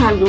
Hallo, 0.00 0.26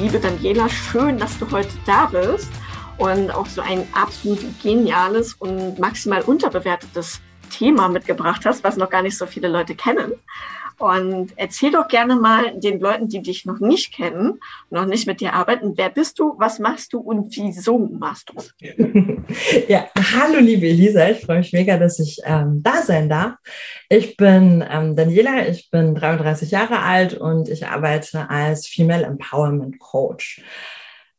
liebe 0.00 0.18
Daniela, 0.18 0.66
schön, 0.66 1.18
dass 1.18 1.38
du 1.38 1.50
heute 1.50 1.68
da 1.84 2.06
bist 2.06 2.48
und 2.96 3.30
auch 3.30 3.44
so 3.44 3.60
ein 3.60 3.86
absolut 3.92 4.40
geniales 4.62 5.34
und 5.34 5.78
maximal 5.78 6.22
unterbewertetes 6.22 7.20
Thema 7.50 7.90
mitgebracht 7.90 8.46
hast, 8.46 8.64
was 8.64 8.78
noch 8.78 8.88
gar 8.88 9.02
nicht 9.02 9.18
so 9.18 9.26
viele 9.26 9.48
Leute 9.48 9.74
kennen. 9.74 10.14
Und 10.78 11.32
erzähl 11.36 11.72
doch 11.72 11.88
gerne 11.88 12.14
mal 12.14 12.58
den 12.58 12.78
Leuten, 12.78 13.08
die 13.08 13.20
dich 13.20 13.44
noch 13.44 13.58
nicht 13.58 13.92
kennen, 13.92 14.40
noch 14.70 14.86
nicht 14.86 15.06
mit 15.06 15.20
dir 15.20 15.32
arbeiten, 15.32 15.72
wer 15.76 15.90
bist 15.90 16.18
du, 16.18 16.36
was 16.38 16.60
machst 16.60 16.92
du 16.92 17.00
und 17.00 17.34
wieso 17.36 17.78
machst 17.78 18.30
du 18.30 18.34
es? 18.38 18.54
Ja, 19.68 19.88
hallo 19.96 20.38
liebe 20.38 20.68
Elisa, 20.68 21.10
ich 21.10 21.20
freue 21.20 21.38
mich 21.38 21.52
mega, 21.52 21.76
dass 21.76 21.98
ich 21.98 22.18
ähm, 22.24 22.62
da 22.62 22.82
sein 22.82 23.08
darf. 23.08 23.34
Ich 23.88 24.16
bin 24.16 24.64
ähm, 24.70 24.96
Daniela, 24.96 25.48
ich 25.48 25.70
bin 25.70 25.94
33 25.94 26.50
Jahre 26.50 26.80
alt 26.80 27.14
und 27.14 27.48
ich 27.48 27.66
arbeite 27.66 28.30
als 28.30 28.66
Female 28.66 29.04
Empowerment 29.04 29.78
Coach. 29.78 30.42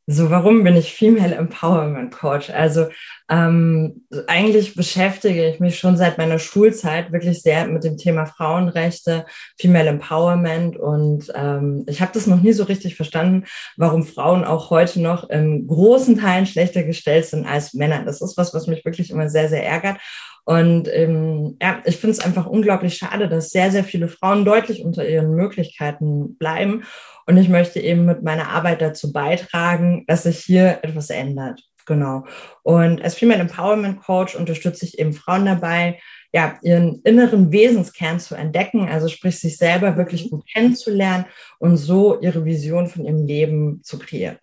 So, 0.07 0.31
warum 0.31 0.63
bin 0.63 0.75
ich 0.75 0.93
Female 0.95 1.35
Empowerment 1.35 2.11
Coach? 2.11 2.49
Also 2.49 2.87
ähm, 3.29 4.05
eigentlich 4.27 4.75
beschäftige 4.75 5.47
ich 5.47 5.59
mich 5.59 5.77
schon 5.77 5.97
seit 5.97 6.17
meiner 6.17 6.39
Schulzeit 6.39 7.11
wirklich 7.11 7.41
sehr 7.43 7.67
mit 7.67 7.83
dem 7.83 7.97
Thema 7.97 8.25
Frauenrechte, 8.25 9.25
Female 9.59 9.89
Empowerment 9.89 10.77
und 10.77 11.31
ähm, 11.35 11.85
ich 11.87 12.01
habe 12.01 12.11
das 12.13 12.25
noch 12.25 12.41
nie 12.41 12.53
so 12.53 12.63
richtig 12.63 12.95
verstanden, 12.95 13.45
warum 13.77 14.03
Frauen 14.03 14.43
auch 14.43 14.71
heute 14.71 14.99
noch 14.99 15.29
in 15.29 15.67
großen 15.67 16.17
Teilen 16.17 16.47
schlechter 16.47 16.83
gestellt 16.83 17.27
sind 17.27 17.45
als 17.45 17.75
Männer. 17.75 18.03
Das 18.03 18.21
ist 18.21 18.35
was, 18.35 18.53
was 18.53 18.65
mich 18.65 18.83
wirklich 18.83 19.11
immer 19.11 19.29
sehr, 19.29 19.47
sehr 19.47 19.65
ärgert. 19.65 19.97
Und 20.45 20.89
ähm, 20.91 21.57
ja, 21.61 21.79
ich 21.85 21.97
finde 21.97 22.13
es 22.13 22.25
einfach 22.25 22.47
unglaublich 22.47 22.97
schade, 22.97 23.29
dass 23.29 23.51
sehr, 23.51 23.69
sehr 23.69 23.83
viele 23.83 24.07
Frauen 24.07 24.45
deutlich 24.45 24.83
unter 24.83 25.07
ihren 25.07 25.35
Möglichkeiten 25.35 26.37
bleiben. 26.37 26.85
Und 27.27 27.37
ich 27.37 27.49
möchte 27.49 27.79
eben 27.79 28.05
mit 28.05 28.23
meiner 28.23 28.49
Arbeit 28.49 28.81
dazu 28.81 29.13
beitragen, 29.13 30.05
dass 30.07 30.23
sich 30.23 30.39
hier 30.39 30.79
etwas 30.81 31.11
ändert. 31.11 31.68
Genau. 31.89 32.23
Und 32.61 33.01
als 33.01 33.15
Female 33.15 33.39
Empowerment 33.39 34.03
Coach 34.03 34.35
unterstütze 34.35 34.85
ich 34.85 34.99
eben 34.99 35.11
Frauen 35.11 35.45
dabei, 35.45 35.99
ja, 36.31 36.59
ihren 36.61 37.01
inneren 37.01 37.51
Wesenskern 37.51 38.19
zu 38.19 38.35
entdecken, 38.35 38.87
also 38.87 39.07
sprich 39.07 39.39
sich 39.39 39.57
selber 39.57 39.97
wirklich 39.97 40.29
gut 40.29 40.45
kennenzulernen 40.53 41.25
und 41.57 41.77
so 41.77 42.21
ihre 42.21 42.45
Vision 42.45 42.87
von 42.87 43.05
ihrem 43.05 43.25
Leben 43.25 43.81
zu 43.83 43.97
kreieren. 43.97 44.37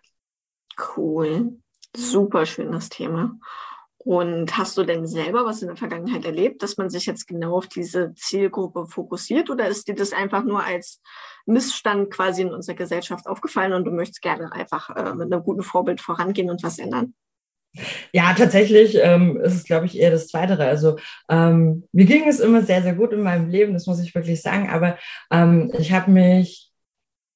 Cool. 0.96 1.52
Super 1.96 2.46
schönes 2.46 2.88
Thema. 2.88 3.38
Und 3.98 4.58
hast 4.58 4.76
du 4.76 4.82
denn 4.82 5.06
selber 5.06 5.44
was 5.44 5.62
in 5.62 5.68
der 5.68 5.76
Vergangenheit 5.76 6.24
erlebt, 6.24 6.64
dass 6.64 6.76
man 6.76 6.90
sich 6.90 7.06
jetzt 7.06 7.28
genau 7.28 7.56
auf 7.56 7.68
diese 7.68 8.12
Zielgruppe 8.14 8.86
fokussiert 8.86 9.50
oder 9.50 9.68
ist 9.68 9.86
dir 9.86 9.94
das 9.94 10.12
einfach 10.12 10.42
nur 10.42 10.64
als 10.64 11.00
Missstand 11.44 12.10
quasi 12.10 12.42
in 12.42 12.52
unserer 12.52 12.76
Gesellschaft 12.76 13.28
aufgefallen 13.28 13.72
und 13.72 13.84
du 13.84 13.92
möchtest 13.92 14.20
gerne 14.20 14.50
einfach 14.52 14.90
äh, 14.90 15.14
mit 15.14 15.32
einem 15.32 15.44
guten 15.44 15.62
Vorbild 15.62 16.00
vorangehen 16.00 16.50
und 16.50 16.64
was 16.64 16.80
ändern? 16.80 17.14
Ja, 18.12 18.34
tatsächlich 18.34 18.98
ähm, 19.00 19.40
ist 19.40 19.54
es, 19.54 19.64
glaube 19.64 19.86
ich, 19.86 19.98
eher 19.98 20.10
das 20.10 20.28
Zweite. 20.28 20.58
Also 20.58 20.98
ähm, 21.28 21.84
mir 21.92 22.04
ging 22.04 22.26
es 22.28 22.40
immer 22.40 22.62
sehr, 22.62 22.82
sehr 22.82 22.94
gut 22.94 23.12
in 23.12 23.22
meinem 23.22 23.48
Leben, 23.48 23.74
das 23.74 23.86
muss 23.86 24.00
ich 24.00 24.14
wirklich 24.14 24.42
sagen, 24.42 24.68
aber 24.70 24.98
ähm, 25.30 25.72
ich 25.78 25.92
habe 25.92 26.10
mich 26.10 26.70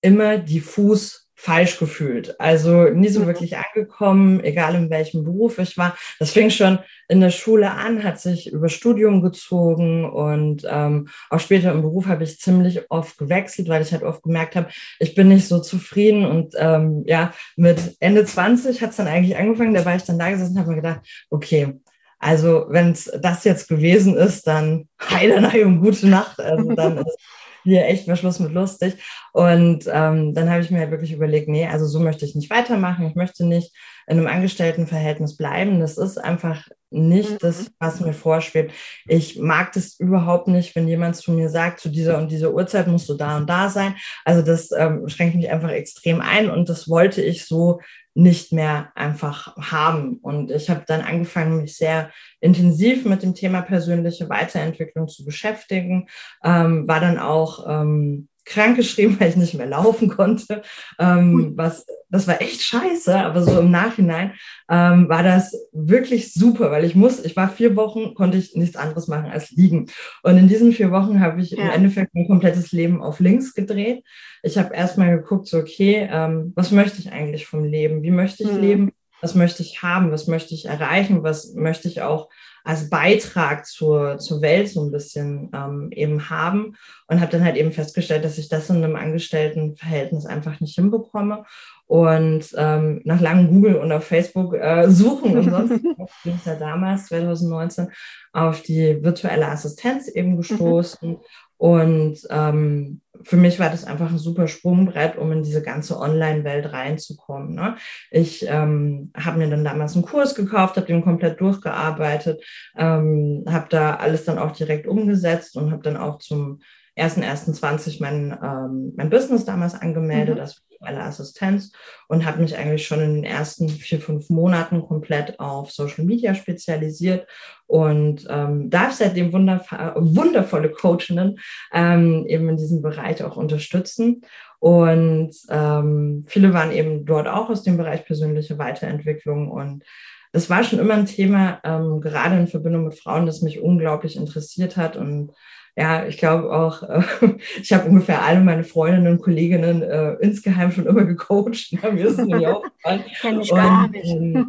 immer 0.03 0.39
diffus 0.39 1.30
falsch 1.41 1.79
gefühlt. 1.79 2.39
Also 2.39 2.91
nie 2.91 3.09
so 3.09 3.21
mhm. 3.21 3.27
wirklich 3.27 3.57
angekommen, 3.57 4.45
egal 4.45 4.75
in 4.75 4.91
welchem 4.91 5.25
Beruf 5.25 5.59
ich 5.59 5.79
war. 5.79 5.97
Das 6.19 6.33
fing 6.33 6.51
schon 6.51 6.81
in 7.09 7.23
der 7.23 7.31
Schule 7.31 7.71
an, 7.71 8.05
hat 8.05 8.21
sich 8.21 8.53
über 8.53 8.69
Studium 8.69 9.23
gezogen 9.23 10.05
und 10.05 10.67
ähm, 10.69 11.09
auch 11.31 11.41
später 11.41 11.73
im 11.73 11.81
Beruf 11.81 12.07
habe 12.07 12.25
ich 12.25 12.39
ziemlich 12.39 12.91
oft 12.91 13.17
gewechselt, 13.17 13.71
weil 13.71 13.81
ich 13.81 13.93
halt 13.93 14.03
oft 14.03 14.23
gemerkt 14.23 14.55
habe, 14.55 14.69
ich 14.99 15.15
bin 15.15 15.29
nicht 15.29 15.49
so 15.49 15.61
zufrieden 15.61 16.27
und 16.27 16.55
ähm, 16.59 17.05
ja, 17.07 17.33
mit 17.57 17.97
Ende 18.01 18.27
20 18.27 18.83
hat 18.83 18.91
es 18.91 18.97
dann 18.97 19.09
eigentlich 19.09 19.39
angefangen, 19.39 19.73
da 19.73 19.87
war 19.87 19.97
ich 19.97 20.05
dann 20.05 20.19
da 20.19 20.31
gesessen 20.31 20.53
und 20.53 20.59
habe 20.59 20.71
mir 20.71 20.77
gedacht, 20.77 21.00
okay, 21.31 21.81
also 22.19 22.67
wenn 22.69 22.93
es 22.93 23.11
das 23.23 23.45
jetzt 23.45 23.67
gewesen 23.67 24.15
ist, 24.15 24.47
dann 24.47 24.89
heide 25.11 25.67
und 25.67 25.81
gute 25.81 26.06
Nacht. 26.06 26.39
Also 26.39 26.75
dann 26.75 26.99
ist 26.99 27.17
hier 27.62 27.87
echt 27.87 28.09
mal 28.09 28.16
Schluss 28.16 28.41
mit 28.41 28.53
lustig. 28.53 28.97
Und 29.32 29.84
ähm, 29.93 30.34
dann 30.34 30.50
habe 30.50 30.62
ich 30.62 30.71
mir 30.71 30.81
halt 30.81 30.91
wirklich 30.91 31.12
überlegt, 31.12 31.48
nee, 31.48 31.66
also 31.66 31.87
so 31.87 32.00
möchte 32.00 32.25
ich 32.25 32.34
nicht 32.34 32.50
weitermachen. 32.50 33.06
Ich 33.06 33.15
möchte 33.15 33.44
nicht 33.44 33.75
in 34.06 34.19
einem 34.19 34.26
Angestelltenverhältnis 34.26 35.37
bleiben. 35.37 35.81
Das 35.81 35.97
ist 35.97 36.19
einfach 36.19 36.66
nicht 36.91 37.31
mhm. 37.31 37.38
das, 37.41 37.70
was 37.78 38.00
mir 38.00 38.12
vorschwebt. 38.12 38.72
Ich 39.06 39.38
mag 39.38 39.72
das 39.72 39.99
überhaupt 40.00 40.49
nicht, 40.49 40.75
wenn 40.75 40.88
jemand 40.88 41.16
zu 41.16 41.32
mir 41.32 41.49
sagt, 41.49 41.81
zu 41.81 41.88
dieser 41.88 42.19
und 42.19 42.31
dieser 42.31 42.53
Uhrzeit 42.53 42.88
musst 42.88 43.09
du 43.09 43.15
da 43.15 43.37
und 43.37 43.49
da 43.49 43.70
sein. 43.70 43.94
Also 44.25 44.43
das 44.43 44.70
ähm, 44.72 45.09
schränkt 45.09 45.37
mich 45.37 45.50
einfach 45.50 45.70
extrem 45.70 46.20
ein 46.20 46.50
und 46.50 46.69
das 46.69 46.88
wollte 46.88 47.22
ich 47.22 47.47
so 47.47 47.81
nicht 48.20 48.53
mehr 48.53 48.92
einfach 48.94 49.56
haben. 49.56 50.19
Und 50.19 50.50
ich 50.50 50.69
habe 50.69 50.84
dann 50.86 51.00
angefangen, 51.00 51.62
mich 51.62 51.76
sehr 51.76 52.10
intensiv 52.41 53.04
mit 53.04 53.22
dem 53.22 53.34
Thema 53.34 53.62
persönliche 53.62 54.28
Weiterentwicklung 54.28 55.08
zu 55.08 55.25
beschäftigen, 55.25 56.08
ähm, 56.44 56.86
war 56.86 57.00
dann 57.00 57.19
auch 57.19 57.66
ähm, 57.69 58.28
krankgeschrieben, 58.50 59.16
weil 59.21 59.31
ich 59.31 59.37
nicht 59.37 59.55
mehr 59.55 59.66
laufen 59.66 60.09
konnte. 60.09 60.62
Ähm, 60.99 61.53
was, 61.56 61.87
das 62.11 62.27
war 62.27 62.43
echt 62.43 62.62
scheiße, 62.62 63.16
aber 63.16 63.43
so 63.43 63.61
im 63.61 63.71
Nachhinein 63.71 64.33
ähm, 64.69 65.09
war 65.09 65.22
das 65.22 65.55
wirklich 65.72 66.34
super, 66.34 66.71
weil 66.71 66.84
ich 66.84 66.94
muss, 66.94 67.25
ich 67.25 67.37
war 67.37 67.49
vier 67.49 67.77
Wochen, 67.77 68.15
konnte 68.15 68.37
ich 68.37 68.55
nichts 68.55 68.77
anderes 68.77 69.09
machen 69.09 69.31
als 69.31 69.50
liegen. 69.50 69.87
Und 70.22 70.37
in 70.37 70.49
diesen 70.49 70.72
vier 70.72 70.91
Wochen 70.91 71.21
habe 71.21 71.41
ich 71.41 71.53
ja. 71.53 71.65
im 71.65 71.71
Endeffekt 71.71 72.15
mein 72.15 72.27
komplettes 72.27 72.72
Leben 72.72 73.00
auf 73.00 73.21
links 73.21 73.55
gedreht. 73.55 74.05
Ich 74.43 74.59
habe 74.59 74.75
erstmal 74.75 75.17
geguckt, 75.17 75.47
so, 75.47 75.59
okay, 75.59 76.09
ähm, 76.11 76.53
was 76.56 76.72
möchte 76.72 76.99
ich 76.99 77.12
eigentlich 77.12 77.47
vom 77.47 77.65
Leben? 77.65 78.03
Wie 78.03 78.11
möchte 78.11 78.43
ich 78.43 78.53
mhm. 78.53 78.61
leben? 78.61 78.93
Was 79.20 79.34
möchte 79.34 79.62
ich 79.62 79.82
haben? 79.82 80.10
Was 80.12 80.26
möchte 80.26 80.54
ich 80.54 80.66
erreichen? 80.66 81.22
Was 81.22 81.54
möchte 81.54 81.88
ich 81.88 82.03
auch 82.03 82.28
als 82.64 82.91
Beitrag 82.91 83.66
zur, 83.66 84.19
zur 84.19 84.42
Welt 84.42 84.69
so 84.69 84.84
ein 84.84 84.91
bisschen 84.91 85.50
ähm, 85.54 85.88
eben 85.92 86.31
haben 86.31 86.76
und 87.06 87.20
habe 87.20 87.32
dann 87.32 87.44
halt 87.44 87.56
eben 87.56 87.72
festgestellt, 87.72 88.25
dass 88.25 88.38
ich 88.38 88.48
das 88.48 88.69
in 88.70 88.76
einem 88.76 88.97
Angestelltenverhältnis 88.97 90.26
einfach 90.26 90.60
nicht 90.60 90.75
hinbekomme. 90.75 91.44
Und 91.86 92.54
ähm, 92.56 93.00
nach 93.04 93.20
langem 93.20 93.48
Google 93.48 93.76
und 93.76 93.91
auf 93.91 94.04
Facebook 94.04 94.54
äh, 94.54 94.88
suchen 94.88 95.37
und 95.37 95.50
sonst 95.50 95.82
bin 96.25 96.34
ich 96.37 96.47
ja 96.47 96.54
damals, 96.54 97.06
2019, 97.06 97.88
auf 98.32 98.62
die 98.62 99.02
virtuelle 99.02 99.48
Assistenz 99.48 100.06
eben 100.06 100.37
gestoßen 100.37 101.19
und 101.60 102.16
ähm, 102.31 103.03
für 103.22 103.37
mich 103.37 103.60
war 103.60 103.69
das 103.69 103.84
einfach 103.84 104.09
ein 104.10 104.16
super 104.16 104.48
Sprungbrett, 104.48 105.19
um 105.19 105.31
in 105.31 105.43
diese 105.43 105.60
ganze 105.60 106.00
Online-Welt 106.00 106.72
reinzukommen. 106.72 107.54
Ne? 107.54 107.76
Ich 108.10 108.47
ähm, 108.48 109.12
habe 109.15 109.37
mir 109.37 109.50
dann 109.50 109.62
damals 109.62 109.94
einen 109.94 110.06
Kurs 110.06 110.34
gekauft, 110.34 110.76
habe 110.76 110.87
den 110.87 111.04
komplett 111.04 111.38
durchgearbeitet, 111.38 112.43
ähm, 112.78 113.44
habe 113.47 113.66
da 113.69 113.97
alles 113.97 114.25
dann 114.25 114.38
auch 114.38 114.53
direkt 114.53 114.87
umgesetzt 114.87 115.54
und 115.54 115.70
habe 115.70 115.82
dann 115.82 115.99
auch 115.99 116.16
zum 116.16 116.60
1.1.20 116.97 118.00
mein, 118.00 118.38
ähm, 118.43 118.94
mein 118.97 119.10
Business 119.10 119.44
damals 119.44 119.75
angemeldet, 119.75 120.37
mhm. 120.37 120.41
das 120.41 120.62
virtuelle 120.81 121.03
Assistenz 121.05 121.73
und 122.09 122.25
habe 122.25 122.41
mich 122.41 122.57
eigentlich 122.57 122.87
schon 122.87 123.01
in 123.01 123.15
den 123.17 123.25
ersten 123.25 123.69
vier, 123.69 124.01
fünf 124.01 124.31
Monaten 124.31 124.83
komplett 124.83 125.39
auf 125.39 125.71
Social 125.71 126.05
Media 126.05 126.35
spezialisiert 126.35 127.27
und 127.67 128.27
ähm, 128.29 128.71
darf 128.71 128.95
seitdem 128.95 129.33
wundervolle 129.33 130.71
Coachinnen 130.71 131.39
ähm, 131.73 132.27
eben 132.27 132.49
in 132.49 132.57
diesem 132.57 132.83
Bereich 132.83 133.23
auch 133.23 133.37
unterstützen. 133.37 134.23
Und 134.59 135.37
ähm, 135.49 136.25
viele 136.27 136.53
waren 136.53 136.73
eben 136.73 137.07
dort 137.07 137.29
auch 137.29 137.49
aus 137.49 137.62
dem 137.62 137.77
Bereich 137.77 138.05
persönliche 138.05 138.59
Weiterentwicklung 138.59 139.51
und 139.51 139.85
das 140.33 140.51
war 140.51 140.63
schon 140.65 140.79
immer 140.79 140.95
ein 140.95 141.07
Thema, 141.07 141.61
ähm, 141.65 142.01
gerade 142.01 142.37
in 142.37 142.47
Verbindung 142.47 142.85
mit 142.85 142.99
Frauen, 142.99 143.27
das 143.27 143.43
mich 143.43 143.61
unglaublich 143.61 144.17
interessiert 144.17 144.77
hat 144.77 144.97
und 144.97 145.33
ja, 145.77 146.05
ich 146.05 146.19
glaube 146.19 146.53
auch, 146.53 146.83
äh, 146.83 147.03
ich 147.62 147.73
habe 147.73 147.88
ungefähr 147.88 148.23
alle 148.23 148.41
meine 148.41 148.65
Freundinnen 148.65 149.12
und 149.12 149.23
Kolleginnen 149.23 149.82
äh, 149.82 150.12
insgeheim 150.21 150.73
schon 150.73 150.87
immer 150.87 151.05
gecoacht. 151.05 151.73
Ne? 151.73 151.93
Mir 151.93 152.06
ist 152.06 152.19
es 152.19 152.27
nämlich 152.27 152.47
aufgefallen. 152.47 153.05
Kenn 153.21 153.41
ich 153.41 153.50
gar 153.50 153.88
nicht. 153.88 154.05
Ähm, 154.05 154.49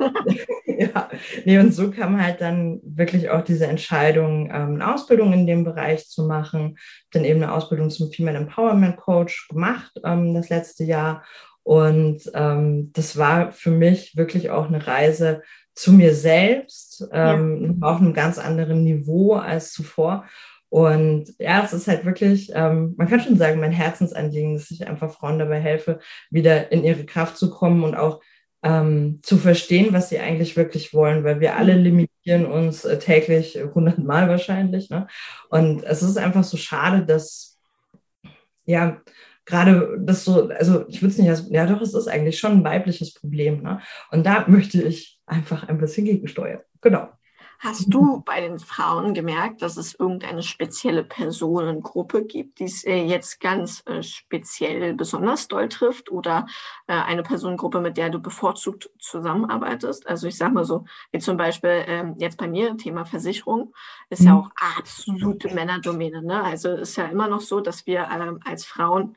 ja, 0.65 1.09
nee, 1.45 1.59
und 1.59 1.73
so 1.73 1.91
kam 1.91 2.21
halt 2.21 2.41
dann 2.41 2.81
wirklich 2.83 3.29
auch 3.29 3.43
diese 3.43 3.67
Entscheidung, 3.67 4.47
ähm, 4.47 4.75
eine 4.75 4.93
Ausbildung 4.93 5.31
in 5.31 5.45
dem 5.45 5.63
Bereich 5.63 6.07
zu 6.09 6.23
machen. 6.23 6.77
Dann 7.11 7.23
eben 7.23 7.41
eine 7.41 7.53
Ausbildung 7.53 7.89
zum 7.89 8.11
Female 8.11 8.37
Empowerment 8.37 8.97
Coach 8.97 9.47
gemacht 9.47 9.91
ähm, 10.03 10.33
das 10.33 10.49
letzte 10.49 10.83
Jahr. 10.83 11.23
Und 11.63 12.23
ähm, 12.33 12.91
das 12.93 13.17
war 13.17 13.51
für 13.51 13.69
mich 13.69 14.17
wirklich 14.17 14.49
auch 14.49 14.67
eine 14.67 14.85
Reise 14.85 15.43
zu 15.73 15.93
mir 15.93 16.13
selbst, 16.13 17.07
ähm, 17.11 17.77
ja. 17.81 17.87
auf 17.87 17.99
einem 17.99 18.13
ganz 18.13 18.37
anderen 18.37 18.83
Niveau 18.83 19.33
als 19.33 19.71
zuvor. 19.73 20.25
Und 20.69 21.33
ja, 21.37 21.63
es 21.63 21.73
ist 21.73 21.87
halt 21.87 22.05
wirklich, 22.05 22.51
ähm, 22.55 22.93
man 22.97 23.09
kann 23.09 23.19
schon 23.19 23.37
sagen, 23.37 23.59
mein 23.59 23.73
Herzensanliegen, 23.73 24.53
dass 24.53 24.71
ich 24.71 24.87
einfach 24.87 25.11
Frauen 25.11 25.37
dabei 25.37 25.59
helfe, 25.59 25.99
wieder 26.29 26.71
in 26.71 26.83
ihre 26.83 27.05
Kraft 27.05 27.37
zu 27.37 27.49
kommen 27.49 27.83
und 27.83 27.95
auch 27.95 28.21
ähm, 28.63 29.19
zu 29.23 29.37
verstehen, 29.37 29.91
was 29.91 30.09
sie 30.09 30.19
eigentlich 30.19 30.55
wirklich 30.55 30.93
wollen, 30.93 31.23
weil 31.23 31.39
wir 31.39 31.55
alle 31.55 31.75
mhm. 31.75 31.83
limitieren 31.83 32.45
uns 32.45 32.85
äh, 32.85 32.99
täglich 32.99 33.59
hundertmal 33.73 34.29
wahrscheinlich. 34.29 34.89
Ne? 34.89 35.07
Und 35.49 35.83
es 35.83 36.03
ist 36.03 36.17
einfach 36.17 36.43
so 36.43 36.57
schade, 36.57 37.05
dass 37.05 37.59
ja 38.65 39.01
gerade 39.45 39.97
das 39.99 40.23
so, 40.23 40.49
also 40.49 40.87
ich 40.87 41.01
würde 41.01 41.11
es 41.11 41.17
nicht 41.17 41.51
ja 41.51 41.65
doch, 41.65 41.81
es 41.81 41.93
ist 41.93 42.07
eigentlich 42.07 42.39
schon 42.39 42.51
ein 42.51 42.63
weibliches 42.63 43.13
Problem. 43.13 43.63
Ne? 43.63 43.81
Und 44.11 44.25
da 44.25 44.45
möchte 44.47 44.81
ich 44.81 45.19
einfach 45.31 45.67
ein 45.67 45.77
bisschen 45.77 46.05
gegensteuern. 46.05 46.61
Genau. 46.81 47.09
Hast 47.63 47.93
du 47.93 48.23
bei 48.25 48.41
den 48.41 48.57
Frauen 48.57 49.13
gemerkt, 49.13 49.61
dass 49.61 49.77
es 49.77 49.93
irgendeine 49.93 50.41
spezielle 50.41 51.03
Personengruppe 51.03 52.25
gibt, 52.25 52.57
die 52.57 52.63
es 52.63 52.83
äh, 52.83 53.03
jetzt 53.03 53.39
ganz 53.39 53.83
äh, 53.85 54.01
speziell 54.01 54.95
besonders 54.95 55.47
doll 55.47 55.69
trifft 55.69 56.11
oder 56.11 56.47
äh, 56.87 56.93
eine 56.93 57.21
Personengruppe, 57.21 57.79
mit 57.79 57.97
der 57.97 58.09
du 58.09 58.19
bevorzugt 58.19 58.89
zusammenarbeitest? 58.97 60.07
Also 60.07 60.25
ich 60.27 60.37
sage 60.37 60.55
mal 60.55 60.65
so, 60.65 60.85
wie 61.11 61.19
zum 61.19 61.37
Beispiel 61.37 61.83
ähm, 61.85 62.15
jetzt 62.17 62.39
bei 62.39 62.47
mir, 62.47 62.75
Thema 62.77 63.05
Versicherung, 63.05 63.75
ist 64.09 64.23
ja 64.23 64.33
mhm. 64.33 64.37
auch 64.39 64.49
absolute 64.79 65.53
Männerdomäne. 65.53 66.23
Ne? 66.23 66.43
Also 66.43 66.69
ist 66.69 66.95
ja 66.95 67.05
immer 67.05 67.27
noch 67.27 67.41
so, 67.41 67.59
dass 67.59 67.85
wir 67.85 68.09
ähm, 68.11 68.39
als 68.43 68.65
Frauen 68.65 69.15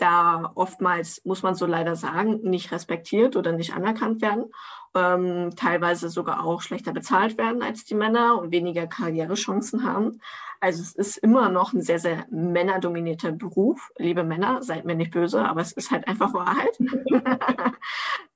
da 0.00 0.52
oftmals, 0.54 1.22
muss 1.24 1.42
man 1.42 1.54
so 1.54 1.66
leider 1.66 1.96
sagen, 1.96 2.40
nicht 2.42 2.72
respektiert 2.72 3.36
oder 3.36 3.52
nicht 3.52 3.74
anerkannt 3.74 4.22
werden, 4.22 4.46
ähm, 4.94 5.50
teilweise 5.56 6.08
sogar 6.08 6.44
auch 6.44 6.62
schlechter 6.62 6.92
bezahlt 6.92 7.38
werden 7.38 7.62
als 7.62 7.84
die 7.84 7.94
Männer 7.94 8.40
und 8.40 8.50
weniger 8.50 8.86
Karrierechancen 8.86 9.84
haben. 9.84 10.20
Also 10.62 10.82
es 10.82 10.94
ist 10.94 11.16
immer 11.16 11.48
noch 11.48 11.72
ein 11.72 11.80
sehr, 11.80 11.98
sehr 11.98 12.26
männerdominierter 12.30 13.32
Beruf. 13.32 13.90
Liebe 13.96 14.24
Männer, 14.24 14.62
seid 14.62 14.84
mir 14.84 14.94
nicht 14.94 15.10
böse, 15.12 15.42
aber 15.42 15.62
es 15.62 15.72
ist 15.72 15.90
halt 15.90 16.06
einfach 16.06 16.34
Wahrheit. 16.34 16.78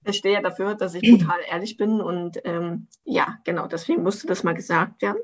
ich 0.05 0.17
stehe 0.17 0.34
ja 0.34 0.40
dafür, 0.40 0.75
dass 0.75 0.94
ich 0.94 1.02
brutal 1.02 1.40
ehrlich 1.50 1.76
bin 1.76 2.00
und 2.00 2.40
ähm, 2.44 2.87
ja, 3.05 3.38
genau, 3.44 3.67
deswegen 3.67 4.02
musste 4.02 4.26
das 4.26 4.43
mal 4.43 4.55
gesagt 4.55 5.02
werden. 5.02 5.20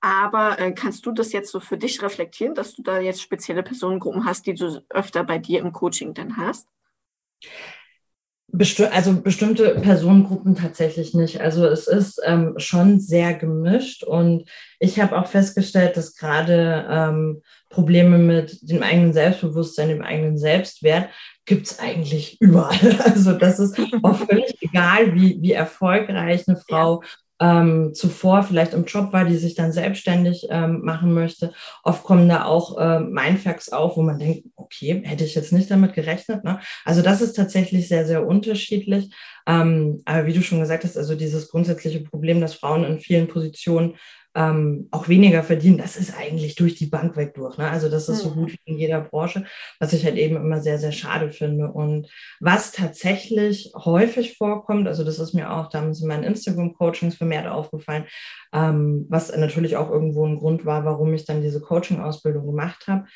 Aber 0.00 0.58
äh, 0.58 0.72
kannst 0.72 1.06
du 1.06 1.12
das 1.12 1.32
jetzt 1.32 1.50
so 1.50 1.60
für 1.60 1.78
dich 1.78 2.02
reflektieren, 2.02 2.54
dass 2.54 2.74
du 2.74 2.82
da 2.82 3.00
jetzt 3.00 3.22
spezielle 3.22 3.62
Personengruppen 3.62 4.24
hast, 4.24 4.46
die 4.46 4.54
du 4.54 4.82
öfter 4.90 5.24
bei 5.24 5.38
dir 5.38 5.60
im 5.60 5.72
Coaching 5.72 6.14
dann 6.14 6.36
hast? 6.36 6.68
Besti 8.48 8.84
also 8.84 9.20
bestimmte 9.20 9.74
Personengruppen 9.80 10.54
tatsächlich 10.54 11.14
nicht. 11.14 11.40
Also 11.40 11.66
es 11.66 11.88
ist 11.88 12.20
ähm, 12.24 12.54
schon 12.58 13.00
sehr 13.00 13.34
gemischt 13.34 14.04
und 14.04 14.48
ich 14.78 15.00
habe 15.00 15.18
auch 15.18 15.26
festgestellt, 15.26 15.96
dass 15.96 16.14
gerade 16.14 16.86
ähm, 16.88 17.42
Probleme 17.68 18.18
mit 18.18 18.58
dem 18.62 18.82
eigenen 18.82 19.12
Selbstbewusstsein, 19.12 19.88
dem 19.88 20.02
eigenen 20.02 20.38
Selbstwert 20.38 21.08
gibt 21.44 21.66
es 21.66 21.78
eigentlich 21.78 22.40
überall. 22.40 22.96
Also 23.04 23.32
das 23.32 23.58
ist 23.58 23.78
auch 24.02 24.16
völlig 24.16 24.56
egal, 24.60 25.14
wie, 25.14 25.42
wie 25.42 25.52
erfolgreich 25.52 26.46
eine 26.46 26.56
Frau 26.56 27.02
ähm, 27.40 27.92
zuvor 27.94 28.42
vielleicht 28.42 28.72
im 28.72 28.84
Job 28.84 29.12
war, 29.12 29.24
die 29.24 29.36
sich 29.36 29.54
dann 29.54 29.72
selbstständig 29.72 30.46
ähm, 30.50 30.80
machen 30.82 31.12
möchte. 31.12 31.52
Oft 31.82 32.04
kommen 32.04 32.28
da 32.28 32.44
auch 32.44 32.78
äh, 32.78 33.00
Mindfacts 33.00 33.70
auf, 33.70 33.96
wo 33.96 34.02
man 34.02 34.18
denkt, 34.18 34.46
okay, 34.56 35.02
hätte 35.04 35.24
ich 35.24 35.34
jetzt 35.34 35.52
nicht 35.52 35.70
damit 35.70 35.94
gerechnet. 35.94 36.44
Ne? 36.44 36.60
Also 36.84 37.02
das 37.02 37.20
ist 37.20 37.34
tatsächlich 37.34 37.88
sehr, 37.88 38.06
sehr 38.06 38.26
unterschiedlich. 38.26 39.14
Ähm, 39.46 40.02
aber 40.04 40.26
wie 40.26 40.32
du 40.32 40.42
schon 40.42 40.60
gesagt 40.60 40.84
hast, 40.84 40.96
also 40.96 41.14
dieses 41.14 41.48
grundsätzliche 41.48 42.00
Problem, 42.00 42.40
dass 42.40 42.54
Frauen 42.54 42.84
in 42.84 43.00
vielen 43.00 43.28
Positionen 43.28 43.96
ähm, 44.36 44.88
auch 44.90 45.08
weniger 45.08 45.42
verdienen, 45.42 45.78
das 45.78 45.96
ist 45.96 46.14
eigentlich 46.14 46.56
durch 46.56 46.74
die 46.74 46.86
Bank 46.86 47.16
weg 47.16 47.32
durch. 47.34 47.56
Ne? 47.56 47.70
Also 47.70 47.88
das 47.88 48.10
ist 48.10 48.20
so 48.20 48.34
hm. 48.34 48.36
gut 48.36 48.52
wie 48.52 48.72
in 48.72 48.78
jeder 48.78 49.00
Branche, 49.00 49.46
was 49.80 49.94
ich 49.94 50.04
halt 50.04 50.16
eben 50.16 50.36
immer 50.36 50.60
sehr, 50.60 50.78
sehr 50.78 50.92
schade 50.92 51.30
finde. 51.30 51.72
Und 51.72 52.08
was 52.38 52.70
tatsächlich 52.70 53.72
häufig 53.74 54.36
vorkommt, 54.36 54.88
also 54.88 55.04
das 55.04 55.18
ist 55.18 55.32
mir 55.32 55.50
auch 55.50 55.70
damals 55.70 56.02
in 56.02 56.08
meinen 56.08 56.24
Instagram-Coachings 56.24 57.16
vermehrt 57.16 57.46
aufgefallen, 57.46 58.04
ähm, 58.52 59.06
was 59.08 59.34
natürlich 59.34 59.78
auch 59.78 59.90
irgendwo 59.90 60.26
ein 60.26 60.36
Grund 60.36 60.66
war, 60.66 60.84
warum 60.84 61.14
ich 61.14 61.24
dann 61.24 61.40
diese 61.40 61.62
Coaching-Ausbildung 61.62 62.46
gemacht 62.46 62.86
habe, 62.88 63.06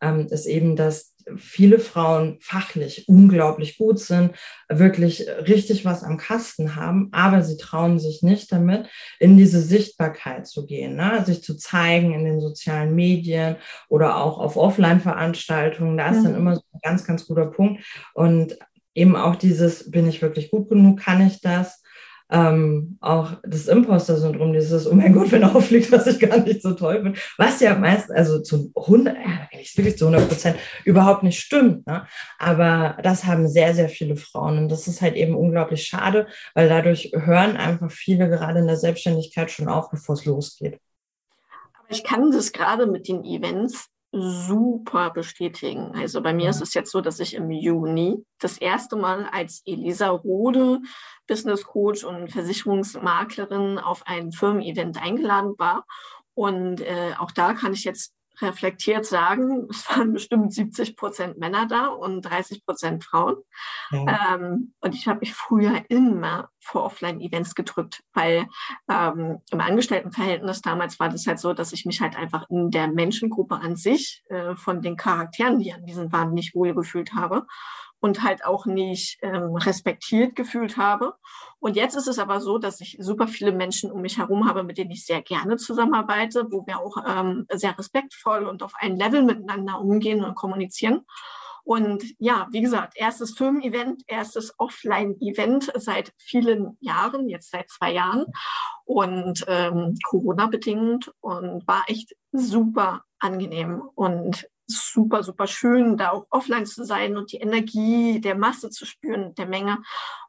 ähm, 0.00 0.28
ist 0.30 0.46
eben, 0.46 0.76
dass 0.76 1.09
viele 1.36 1.78
Frauen 1.78 2.38
fachlich 2.40 3.08
unglaublich 3.08 3.78
gut 3.78 3.98
sind, 3.98 4.32
wirklich 4.68 5.26
richtig 5.46 5.84
was 5.84 6.02
am 6.02 6.16
Kasten 6.16 6.76
haben, 6.76 7.08
aber 7.12 7.42
sie 7.42 7.56
trauen 7.56 7.98
sich 7.98 8.22
nicht 8.22 8.52
damit, 8.52 8.88
in 9.18 9.36
diese 9.36 9.60
Sichtbarkeit 9.60 10.46
zu 10.46 10.66
gehen, 10.66 10.96
ne? 10.96 11.24
sich 11.24 11.42
zu 11.42 11.56
zeigen 11.56 12.12
in 12.12 12.24
den 12.24 12.40
sozialen 12.40 12.94
Medien 12.94 13.56
oder 13.88 14.16
auch 14.16 14.38
auf 14.38 14.56
Offline-Veranstaltungen. 14.56 15.96
Da 15.96 16.10
ist 16.10 16.20
mhm. 16.20 16.24
dann 16.24 16.36
immer 16.36 16.56
so 16.56 16.62
ein 16.72 16.80
ganz, 16.82 17.04
ganz 17.04 17.26
guter 17.26 17.46
Punkt. 17.46 17.84
Und 18.14 18.56
eben 18.94 19.16
auch 19.16 19.36
dieses, 19.36 19.90
bin 19.90 20.08
ich 20.08 20.22
wirklich 20.22 20.50
gut 20.50 20.68
genug, 20.68 21.00
kann 21.00 21.26
ich 21.26 21.40
das? 21.40 21.82
Ähm, 22.30 22.96
auch 23.00 23.32
das 23.42 23.66
Imposter-Syndrom, 23.66 24.52
dieses, 24.52 24.86
oh 24.86 24.94
mein 24.94 25.12
Gott, 25.12 25.32
wenn 25.32 25.42
er 25.42 25.54
auffliegt, 25.54 25.90
was 25.90 26.06
ich 26.06 26.20
gar 26.20 26.38
nicht 26.38 26.62
so 26.62 26.72
toll 26.74 27.02
bin, 27.02 27.16
was 27.36 27.60
ja 27.60 27.74
meist, 27.74 28.10
also 28.10 28.40
zu 28.40 28.72
100, 28.76 29.16
ja, 29.16 29.48
wirklich 29.52 29.98
zu 29.98 30.06
100 30.06 30.28
Prozent 30.28 30.56
überhaupt 30.84 31.22
nicht 31.22 31.40
stimmt. 31.40 31.86
Ne? 31.86 32.06
Aber 32.38 32.96
das 33.02 33.24
haben 33.24 33.48
sehr, 33.48 33.74
sehr 33.74 33.88
viele 33.88 34.16
Frauen 34.16 34.58
und 34.58 34.68
das 34.68 34.86
ist 34.86 35.02
halt 35.02 35.16
eben 35.16 35.34
unglaublich 35.34 35.84
schade, 35.84 36.26
weil 36.54 36.68
dadurch 36.68 37.12
hören 37.14 37.56
einfach 37.56 37.90
viele 37.90 38.28
gerade 38.28 38.60
in 38.60 38.66
der 38.66 38.76
Selbstständigkeit 38.76 39.50
schon 39.50 39.68
auf, 39.68 39.90
bevor 39.90 40.14
es 40.14 40.24
losgeht. 40.24 40.78
Aber 41.78 41.90
ich 41.90 42.04
kann 42.04 42.30
das 42.30 42.52
gerade 42.52 42.86
mit 42.86 43.08
den 43.08 43.24
Events 43.24 43.88
super 44.12 45.10
bestätigen. 45.10 45.92
Also 45.94 46.20
bei 46.20 46.32
mir 46.32 46.50
ist 46.50 46.60
es 46.60 46.74
jetzt 46.74 46.90
so, 46.90 47.00
dass 47.00 47.20
ich 47.20 47.34
im 47.34 47.50
Juni 47.50 48.24
das 48.38 48.58
erste 48.58 48.96
Mal 48.96 49.28
als 49.30 49.62
Elisa 49.66 50.08
Rode, 50.08 50.80
Business 51.28 51.64
Coach 51.64 52.04
und 52.04 52.30
Versicherungsmaklerin 52.32 53.78
auf 53.78 54.02
ein 54.06 54.32
Firmen-Event 54.32 55.00
eingeladen 55.00 55.54
war. 55.58 55.84
Und 56.34 56.80
äh, 56.80 57.12
auch 57.18 57.30
da 57.30 57.54
kann 57.54 57.72
ich 57.72 57.84
jetzt 57.84 58.14
reflektiert 58.42 59.06
sagen, 59.06 59.66
es 59.70 59.88
waren 59.88 60.12
bestimmt 60.12 60.52
70 60.52 60.96
Prozent 60.96 61.38
Männer 61.38 61.66
da 61.66 61.86
und 61.86 62.22
30 62.22 62.64
Prozent 62.64 63.04
Frauen. 63.04 63.36
Ja. 63.90 64.34
Ähm, 64.34 64.74
und 64.80 64.94
ich 64.94 65.06
habe 65.08 65.20
mich 65.20 65.34
früher 65.34 65.82
immer 65.88 66.50
vor 66.60 66.84
Offline-Events 66.84 67.54
gedrückt, 67.54 68.02
weil 68.12 68.46
ähm, 68.90 69.38
im 69.50 69.60
Angestelltenverhältnis 69.60 70.60
damals 70.60 71.00
war 71.00 71.08
das 71.08 71.26
halt 71.26 71.38
so, 71.38 71.52
dass 71.52 71.72
ich 71.72 71.86
mich 71.86 72.00
halt 72.00 72.16
einfach 72.16 72.48
in 72.50 72.70
der 72.70 72.88
Menschengruppe 72.88 73.56
an 73.56 73.76
sich 73.76 74.22
äh, 74.28 74.54
von 74.56 74.82
den 74.82 74.96
Charakteren, 74.96 75.58
die 75.58 75.72
an 75.72 75.84
diesen 75.86 76.12
waren, 76.12 76.34
nicht 76.34 76.54
wohl 76.54 76.74
gefühlt 76.74 77.14
habe 77.14 77.46
und 78.00 78.22
halt 78.22 78.44
auch 78.44 78.66
nicht 78.66 79.18
ähm, 79.22 79.56
respektiert 79.56 80.34
gefühlt 80.34 80.76
habe. 80.76 81.14
Und 81.58 81.76
jetzt 81.76 81.94
ist 81.94 82.08
es 82.08 82.18
aber 82.18 82.40
so, 82.40 82.58
dass 82.58 82.80
ich 82.80 82.96
super 82.98 83.28
viele 83.28 83.52
Menschen 83.52 83.90
um 83.90 84.00
mich 84.00 84.18
herum 84.18 84.48
habe, 84.48 84.62
mit 84.62 84.78
denen 84.78 84.90
ich 84.90 85.04
sehr 85.04 85.22
gerne 85.22 85.56
zusammenarbeite, 85.56 86.50
wo 86.50 86.66
wir 86.66 86.80
auch 86.80 86.96
ähm, 87.06 87.46
sehr 87.50 87.78
respektvoll 87.78 88.46
und 88.46 88.62
auf 88.62 88.72
ein 88.78 88.96
Level 88.96 89.22
miteinander 89.22 89.80
umgehen 89.80 90.24
und 90.24 90.34
kommunizieren. 90.34 91.04
Und 91.62 92.02
ja, 92.18 92.48
wie 92.50 92.62
gesagt, 92.62 92.94
erstes 92.96 93.36
Firmen-Event, 93.36 94.02
erstes 94.06 94.58
Offline-Event 94.58 95.70
seit 95.76 96.12
vielen 96.16 96.76
Jahren, 96.80 97.28
jetzt 97.28 97.50
seit 97.50 97.70
zwei 97.70 97.92
Jahren 97.92 98.24
und 98.84 99.44
ähm, 99.46 99.96
Corona-bedingt 100.08 101.12
und 101.20 101.66
war 101.68 101.84
echt 101.86 102.16
super 102.32 103.04
angenehm. 103.18 103.82
Und 103.94 104.48
super, 104.70 105.22
super 105.22 105.46
schön, 105.46 105.96
da 105.96 106.10
auch 106.10 106.26
offline 106.30 106.66
zu 106.66 106.84
sein 106.84 107.16
und 107.16 107.32
die 107.32 107.38
Energie 107.38 108.20
der 108.20 108.36
Masse 108.36 108.70
zu 108.70 108.86
spüren, 108.86 109.34
der 109.34 109.46
Menge. 109.46 109.78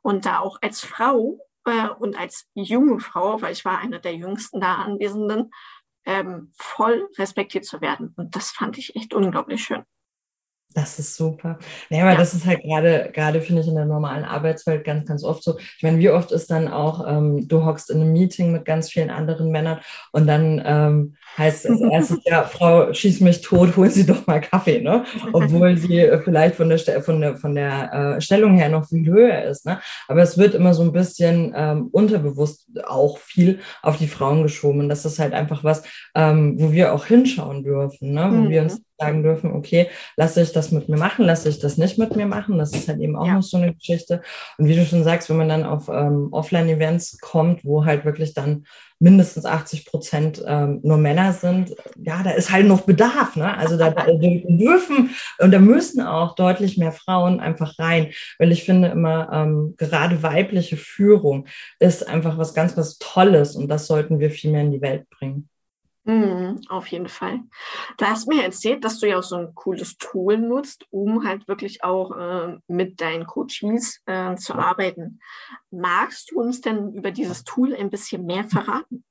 Und 0.02 0.26
da 0.26 0.40
auch 0.40 0.58
als 0.62 0.82
Frau 0.82 1.40
äh, 1.66 1.90
und 1.90 2.18
als 2.18 2.48
junge 2.54 3.00
Frau, 3.00 3.42
weil 3.42 3.54
ich 3.54 3.66
war 3.66 3.80
einer 3.80 4.00
der 4.00 4.16
jüngsten 4.16 4.60
da 4.60 4.76
Anwesenden, 4.76 5.52
ähm, 6.06 6.52
voll 6.58 7.10
respektiert 7.18 7.66
zu 7.66 7.82
werden. 7.82 8.14
Und 8.18 8.36
das 8.36 8.52
fand 8.52 8.78
ich 8.78 8.96
echt 8.96 9.14
unglaublich 9.14 9.64
schön. 9.64 9.84
Das 10.74 11.00
ist 11.00 11.16
super. 11.16 11.60
Nee, 11.90 12.02
aber 12.02 12.12
ja. 12.12 12.18
das 12.18 12.34
ist 12.34 12.46
halt 12.46 12.62
gerade, 12.62 13.10
gerade 13.14 13.42
finde 13.42 13.62
ich 13.62 13.68
in 13.68 13.76
der 13.76 13.86
normalen 13.86 14.24
Arbeitswelt 14.24 14.86
ganz, 14.86 15.08
ganz 15.08 15.24
oft 15.24 15.44
so. 15.44 15.58
Ich 15.78 15.84
meine, 15.84 15.98
wie 16.00 16.10
oft 16.10 16.32
ist 16.32 16.50
dann 16.50 16.68
auch, 16.70 17.06
ähm, 17.08 17.48
du 17.48 17.66
hockst 17.66 17.90
in 17.90 18.00
einem 18.00 18.14
Meeting 18.14 18.54
mit 18.54 18.64
ganz 18.64 18.90
vielen 18.90 19.10
anderen 19.10 19.52
Männern 19.52 19.80
und 20.12 20.28
dann 20.28 20.62
ähm, 20.66 21.16
heißt 21.38 21.66
es 21.66 21.82
erstes, 21.82 22.20
ja, 22.26 22.44
Frau, 22.44 22.94
schieß 22.94 23.20
mich 23.20 23.42
tot, 23.42 23.76
holen 23.76 23.90
Sie 23.90 24.06
doch 24.06 24.26
mal 24.28 24.40
Kaffee, 24.40 24.82
ne? 24.82 25.04
Obwohl 25.34 25.78
sie 25.78 26.10
vielleicht 26.24 26.56
von 26.56 26.70
der, 26.70 26.80
von 27.02 27.20
der, 27.20 27.36
von 27.36 27.56
der 27.56 27.94
äh, 28.18 28.22
Stellung 28.22 28.56
her 28.56 28.70
noch 28.70 28.88
viel 28.88 29.06
höher 29.06 29.44
ist, 29.44 29.66
ne? 29.66 29.80
Aber 30.08 30.22
es 30.22 30.38
wird 30.38 30.56
immer 30.56 30.74
so 30.74 30.84
ein 30.84 30.94
bisschen 30.94 31.54
ähm, 31.56 31.90
unterbewusst 31.92 32.68
auch 32.86 33.18
viel 33.18 33.60
auf 33.82 33.98
die 33.98 34.08
Frauen 34.08 34.44
geschoben. 34.44 34.82
Und 34.82 34.90
das 34.90 35.06
ist 35.06 35.20
halt 35.20 35.34
einfach 35.34 35.64
was, 35.64 35.84
ähm, 36.16 36.56
wo 36.58 36.72
wir 36.72 36.94
auch 36.94 37.06
hinschauen 37.06 37.64
dürfen, 37.64 38.14
ne? 38.14 38.30
Wo 38.32 38.36
mhm. 38.36 38.50
wir 38.50 38.62
uns 38.62 38.82
sagen 39.02 39.24
dürfen, 39.24 39.52
okay, 39.54 39.90
lasse 40.16 40.42
ich 40.42 40.52
das 40.52 40.72
mit 40.72 40.88
mir 40.88 40.98
machen, 40.98 41.26
lasse 41.26 41.50
ich 41.50 41.60
das 41.60 41.78
nicht 41.78 41.98
mit 41.98 42.16
mir 42.16 42.28
machen. 42.28 42.58
Das 42.58 42.72
ist 42.74 42.88
halt 42.88 43.00
eben 43.00 43.16
auch 43.16 43.28
ja. 43.28 43.36
noch 43.36 43.44
so 43.44 43.58
eine 43.58 43.74
Geschichte. 43.74 44.22
Und 44.58 44.68
wie 44.68 44.76
du 44.76 44.86
schon 44.86 45.04
sagst, 45.04 45.30
wenn 45.30 45.38
man 45.38 45.50
dann 45.50 45.64
auf 45.64 45.90
ähm, 45.90 46.30
Offline-Events 46.32 47.20
kommt, 47.20 47.66
wo 47.66 47.86
halt 47.86 48.06
wirklich 48.06 48.34
dann 48.34 48.66
mindestens 49.00 49.46
80 49.46 49.86
Prozent 49.86 50.44
ähm, 50.46 50.80
nur 50.84 50.98
Männer 50.98 51.34
sind, 51.34 51.76
ja, 51.96 52.22
da 52.22 52.32
ist 52.32 52.52
halt 52.52 52.68
noch 52.68 52.82
Bedarf. 52.82 53.36
Ne? 53.36 53.58
Also 53.58 53.76
da, 53.76 53.90
da 53.90 54.06
dürfen 54.06 55.10
und 55.40 55.52
da 55.52 55.58
müssen 55.58 56.02
auch 56.02 56.36
deutlich 56.36 56.78
mehr 56.78 56.92
Frauen 56.92 57.40
einfach 57.40 57.80
rein, 57.80 58.12
weil 58.38 58.52
ich 58.52 58.64
finde 58.64 58.90
immer, 58.90 59.30
ähm, 59.34 59.74
gerade 59.78 60.22
weibliche 60.22 60.78
Führung 60.78 61.48
ist 61.80 62.08
einfach 62.08 62.38
was 62.38 62.54
ganz, 62.54 62.78
was 62.78 63.00
Tolles 63.00 63.56
und 63.56 63.70
das 63.70 63.88
sollten 63.88 64.20
wir 64.20 64.30
viel 64.30 64.52
mehr 64.52 64.62
in 64.62 64.72
die 64.72 64.82
Welt 64.82 65.10
bringen. 65.10 65.50
Mhm, 66.04 66.62
auf 66.70 66.88
jeden 66.88 67.08
Fall. 67.08 67.42
Du 67.98 68.06
hast 68.06 68.28
mir 68.28 68.44
erzählt, 68.44 68.84
dass 68.84 69.00
du 69.00 69.08
ja 69.08 69.20
auch 69.20 69.24
so 69.24 69.36
ein 69.36 69.54
cooles 69.54 69.98
Tool 69.98 70.38
nutzt, 70.40 70.86
um 70.90 71.28
halt 71.28 71.48
wirklich 71.48 71.84
auch 71.84 72.12
äh, 72.18 72.58
mit 72.68 73.00
deinen 73.02 73.28
Coaches 73.28 74.02
äh, 74.08 74.36
zu 74.36 74.56
arbeiten. 74.56 75.20
Magst 75.70 76.32
du 76.32 76.40
uns 76.42 76.62
denn 76.62 76.94
über 76.94 77.12
dieses 77.12 77.44
Tool 77.44 77.76
ein 77.76 77.92
bisschen 77.92 78.26
mehr 78.26 78.46
verraten? 78.46 79.04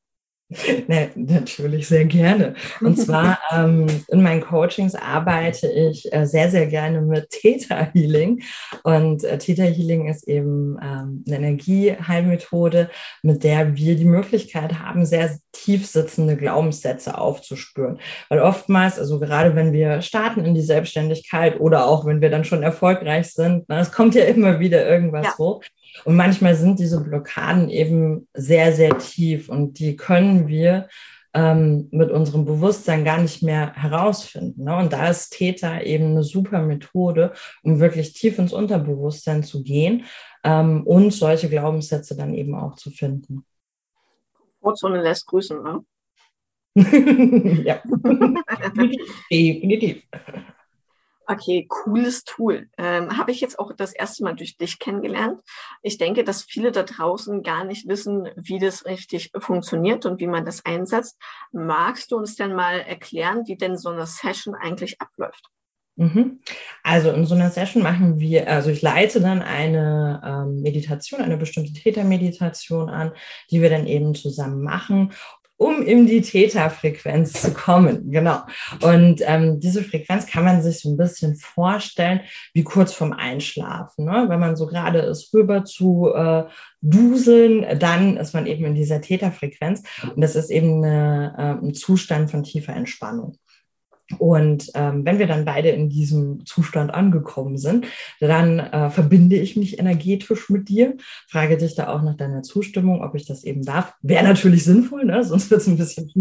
Nee, 0.88 1.11
natürlich 1.14 1.88
sehr 1.88 2.04
gerne. 2.04 2.54
Und 2.80 2.97
zwar 2.99 3.38
ähm, 3.52 3.87
in 4.09 4.23
meinen 4.23 4.40
Coachings 4.40 4.95
arbeite 4.95 5.69
ich 5.69 6.12
äh, 6.12 6.26
sehr, 6.26 6.50
sehr 6.50 6.66
gerne 6.66 7.00
mit 7.00 7.30
Theta 7.30 7.88
Healing. 7.92 8.42
Und 8.83 9.25
äh, 9.25 9.38
Theta 9.38 9.62
Healing 9.62 10.09
ist 10.09 10.26
eben 10.26 10.78
ähm, 10.83 11.25
eine 11.26 11.37
Energieheilmethode, 11.37 12.90
mit 13.23 13.45
der 13.45 13.76
wir 13.76 13.97
die 13.97 14.04
Möglichkeit 14.04 14.78
haben, 14.78 15.07
sehr 15.07 15.38
tief 15.52 15.87
sitzende 15.87 16.37
Glaubenssätze 16.37 17.19
aufzuspüren. 17.19 17.99
Weil 18.28 18.40
oftmals, 18.40 18.99
also 18.99 19.19
gerade 19.21 19.54
wenn 19.54 19.73
wir 19.73 20.02
starten 20.02 20.45
in 20.45 20.54
die 20.54 20.61
Selbstständigkeit 20.61 21.61
oder 21.61 21.87
auch 21.87 22.07
wenn 22.07 22.21
wir 22.21 22.30
dann 22.30 22.45
schon 22.45 22.62
erfolgreich 22.62 23.33
sind, 23.33 23.64
na, 23.69 23.80
es 23.80 23.92
kommt 23.92 24.14
ja 24.14 24.25
immer 24.25 24.61
wieder 24.61 24.87
irgendwas 24.88 25.26
ja. 25.26 25.38
hoch 25.38 25.62
und 26.05 26.17
manchmal 26.17 26.55
sind 26.55 26.79
diese 26.79 27.03
Blockaden 27.03 27.69
eben 27.69 28.29
sehr, 28.35 28.73
sehr 28.73 28.99
tief 28.99 29.49
und 29.49 29.79
die 29.79 29.97
können 29.97 30.49
wir 30.49 30.89
ähm, 31.33 31.89
mit 31.93 32.11
unserem 32.11 32.45
Bewusstsein 32.45 33.05
gar 33.05 33.19
nicht 33.19 33.43
mehr 33.43 33.73
herausfinden. 33.75 34.65
Ne? 34.65 34.77
Und 34.77 34.93
da 34.93 35.09
ist 35.09 35.31
Theta 35.31 35.81
eben 35.81 36.07
eine 36.07 36.23
super 36.25 36.63
Methode, 36.63 37.33
um 37.63 37.79
wirklich 37.79 38.13
tief 38.13 38.39
ins 38.39 38.53
Unterbewusstsein 38.53 39.45
zu 39.45 39.63
gehen 39.63 40.05
ähm, 40.43 40.87
und 40.87 41.13
solche 41.13 41.49
Glaubenssätze 41.49 42.17
dann 42.17 42.35
eben 42.35 42.55
auch 42.55 42.75
zu 42.75 42.91
finden. 42.91 43.45
Komfortzone 44.61 45.03
lässt 45.03 45.27
grüßen, 45.27 45.63
ne? 45.63 45.85
ja, 47.65 47.83
definitiv. 49.31 50.03
Okay, 51.31 51.65
cooles 51.69 52.25
Tool. 52.25 52.69
Ähm, 52.77 53.17
Habe 53.17 53.31
ich 53.31 53.41
jetzt 53.41 53.61
auch 53.61 53.73
das 53.73 53.93
erste 53.93 54.25
Mal 54.25 54.35
durch 54.35 54.57
dich 54.57 54.81
kennengelernt. 54.81 55.41
Ich 55.81 55.97
denke, 55.97 56.25
dass 56.25 56.43
viele 56.43 56.73
da 56.73 56.83
draußen 56.83 57.45
gar 57.45 57.63
nicht 57.63 57.87
wissen, 57.87 58.29
wie 58.35 58.59
das 58.59 58.85
richtig 58.85 59.31
funktioniert 59.39 60.07
und 60.07 60.19
wie 60.19 60.27
man 60.27 60.45
das 60.45 60.65
einsetzt. 60.65 61.17
Magst 61.53 62.11
du 62.11 62.17
uns 62.17 62.35
denn 62.35 62.53
mal 62.53 62.81
erklären, 62.81 63.45
wie 63.47 63.57
denn 63.57 63.79
so 63.79 63.91
eine 63.91 64.07
Session 64.07 64.57
eigentlich 64.57 65.01
abläuft? 65.01 65.47
Mhm. 65.95 66.41
Also 66.83 67.13
in 67.13 67.25
so 67.27 67.37
einer 67.37 67.51
Session 67.51 67.83
machen 67.83 68.19
wir, 68.19 68.49
also 68.49 68.71
ich 68.71 68.83
leite 68.83 69.21
dann 69.21 69.41
eine 69.41 70.21
ähm, 70.25 70.63
Meditation, 70.63 71.21
eine 71.21 71.37
bestimmte 71.37 71.75
Tätermeditation 71.75 72.89
an, 72.89 73.13
die 73.53 73.63
wir 73.63 73.71
dann 73.71 73.87
eben 73.87 74.17
zusammen 74.17 74.65
machen 74.65 75.13
um 75.61 75.83
in 75.83 76.07
die 76.07 76.23
Theta-Frequenz 76.23 77.35
zu 77.35 77.52
kommen. 77.52 78.11
Genau. 78.11 78.40
Und 78.81 79.21
ähm, 79.26 79.61
diese 79.61 79.85
Frequenz 79.85 80.26
kann 80.26 80.43
man 80.43 80.62
sich 80.62 80.81
so 80.81 80.90
ein 80.90 80.97
bisschen 80.97 81.37
vorstellen 81.37 82.21
wie 82.55 82.64
kurz 82.64 82.95
vorm 82.95 83.12
Einschlafen. 83.12 84.07
Ne? 84.07 84.25
Wenn 84.29 84.40
man 84.40 84.57
so 84.57 84.67
gerade 84.67 85.00
ist, 85.00 85.35
rüber 85.35 85.67
zu 85.67 86.14
äh, 86.14 86.45
duseln, 86.81 87.79
dann 87.79 88.17
ist 88.17 88.33
man 88.33 88.47
eben 88.47 88.64
in 88.64 88.75
dieser 88.75 89.02
Theta-Frequenz. 89.02 89.83
Und 90.02 90.23
das 90.23 90.35
ist 90.35 90.50
eben 90.50 90.83
eine, 90.83 91.35
äh, 91.37 91.67
ein 91.67 91.75
Zustand 91.75 92.31
von 92.31 92.43
tiefer 92.43 92.75
Entspannung. 92.75 93.37
Und 94.19 94.71
ähm, 94.75 95.05
wenn 95.05 95.19
wir 95.19 95.26
dann 95.26 95.45
beide 95.45 95.69
in 95.71 95.88
diesem 95.88 96.45
Zustand 96.45 96.93
angekommen 96.93 97.59
sind, 97.59 97.87
dann 98.21 98.59
äh, 98.59 98.90
verbinde 98.90 99.37
ich 99.37 99.57
mich 99.57 99.79
energetisch 99.79 100.50
mit 100.50 100.69
dir, 100.69 100.97
frage 101.29 101.57
dich 101.57 101.75
da 101.75 101.88
auch 101.88 102.02
nach 102.02 102.17
deiner 102.17 102.43
Zustimmung, 102.43 103.02
ob 103.02 103.14
ich 103.14 103.26
das 103.26 103.45
eben 103.45 103.62
darf. 103.64 103.95
Wäre 104.02 104.25
natürlich 104.25 104.64
sinnvoll, 104.64 105.05
ne? 105.05 105.25
sonst 105.25 105.50
wird 105.50 105.61
es 105.61 105.69
ein 105.69 105.76
bisschen 105.76 106.12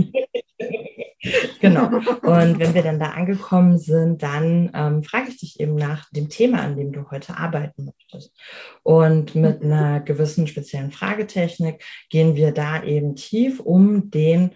genau. 1.60 1.88
Und 1.88 2.60
wenn 2.60 2.74
wir 2.74 2.84
dann 2.84 3.00
da 3.00 3.10
angekommen 3.10 3.78
sind, 3.78 4.24
dann 4.24 4.72
ähm, 4.74 5.04
frage 5.04 5.30
ich 5.30 5.38
dich 5.38 5.60
eben 5.60 5.76
nach 5.76 6.10
dem 6.12 6.30
Thema, 6.30 6.62
an 6.62 6.78
dem 6.78 6.92
du 6.92 7.10
heute 7.12 7.38
arbeiten 7.38 7.86
möchtest. 7.86 8.34
Und 8.84 9.36
mit 9.36 9.62
einer 9.62 10.00
gewissen 10.00 10.48
speziellen 10.48 10.92
Fragetechnik 10.92 11.84
gehen 12.10 12.36
wir 12.36 12.52
da 12.52 12.84
eben 12.84 13.16
tief, 13.16 13.60
um 13.60 14.10
den 14.10 14.52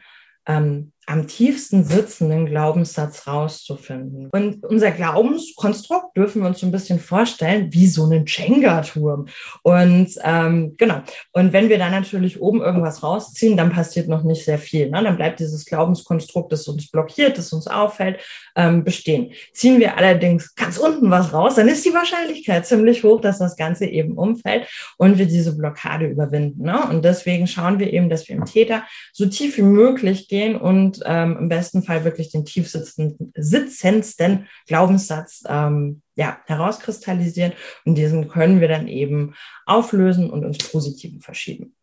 ähm, 0.45 0.92
am 1.05 1.27
tiefsten 1.27 1.83
sitzenden 1.83 2.45
Glaubenssatz 2.45 3.27
rauszufinden. 3.27 4.29
Und 4.31 4.65
unser 4.65 4.91
Glaubenskonstrukt 4.91 6.15
dürfen 6.15 6.41
wir 6.41 6.47
uns 6.47 6.59
so 6.59 6.65
ein 6.65 6.71
bisschen 6.71 6.99
vorstellen 6.99 7.71
wie 7.71 7.87
so 7.87 8.03
einen 8.03 8.25
Jenga-Turm. 8.25 9.27
Und 9.63 10.09
ähm, 10.23 10.75
genau. 10.77 11.01
Und 11.31 11.53
wenn 11.53 11.69
wir 11.69 11.77
dann 11.77 11.91
natürlich 11.91 12.41
oben 12.41 12.61
irgendwas 12.61 13.03
rausziehen, 13.03 13.57
dann 13.57 13.71
passiert 13.71 14.07
noch 14.07 14.23
nicht 14.23 14.45
sehr 14.45 14.57
viel. 14.57 14.89
Ne? 14.89 15.03
Dann 15.03 15.17
bleibt 15.17 15.39
dieses 15.39 15.65
Glaubenskonstrukt, 15.65 16.51
das 16.51 16.67
uns 16.67 16.89
blockiert, 16.89 17.37
das 17.37 17.53
uns 17.53 17.67
auffällt, 17.67 18.19
ähm, 18.55 18.83
bestehen. 18.83 19.31
Ziehen 19.53 19.79
wir 19.79 19.97
allerdings 19.97 20.55
ganz 20.55 20.77
unten 20.77 21.09
was 21.09 21.33
raus, 21.33 21.55
dann 21.55 21.67
ist 21.67 21.85
die 21.85 21.93
Wahrscheinlichkeit 21.93 22.65
ziemlich 22.65 23.03
hoch, 23.03 23.21
dass 23.21 23.39
das 23.39 23.55
Ganze 23.55 23.85
eben 23.85 24.17
umfällt 24.17 24.67
und 24.97 25.17
wir 25.17 25.25
diese 25.25 25.55
Blockade 25.55 26.05
überwinden. 26.05 26.63
Ne? 26.63 26.79
Und 26.89 27.03
deswegen 27.03 27.47
schauen 27.47 27.79
wir 27.79 27.91
eben, 27.91 28.09
dass 28.09 28.27
wir 28.27 28.35
im 28.35 28.45
Täter 28.45 28.83
so 29.11 29.25
tief 29.25 29.57
wie 29.57 29.63
möglich 29.63 30.27
gehen 30.27 30.55
und 30.55 30.92
ähm, 31.05 31.37
im 31.37 31.49
besten 31.49 31.83
Fall 31.83 32.03
wirklich 32.03 32.31
den 32.31 32.45
tief 32.45 32.69
sitzendsten 32.69 34.47
Glaubenssatz 34.67 35.43
ähm, 35.47 36.01
ja, 36.15 36.37
herauskristallisieren. 36.45 37.53
Und 37.85 37.95
diesen 37.95 38.27
können 38.27 38.61
wir 38.61 38.67
dann 38.67 38.87
eben 38.87 39.35
auflösen 39.65 40.29
und 40.29 40.45
uns 40.45 40.57
Positiven 40.57 41.21
verschieben. 41.21 41.75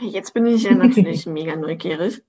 Jetzt 0.00 0.34
bin 0.34 0.46
ich 0.46 0.62
ja 0.64 0.74
natürlich 0.74 1.26
mega 1.26 1.56
neugierig 1.56 2.22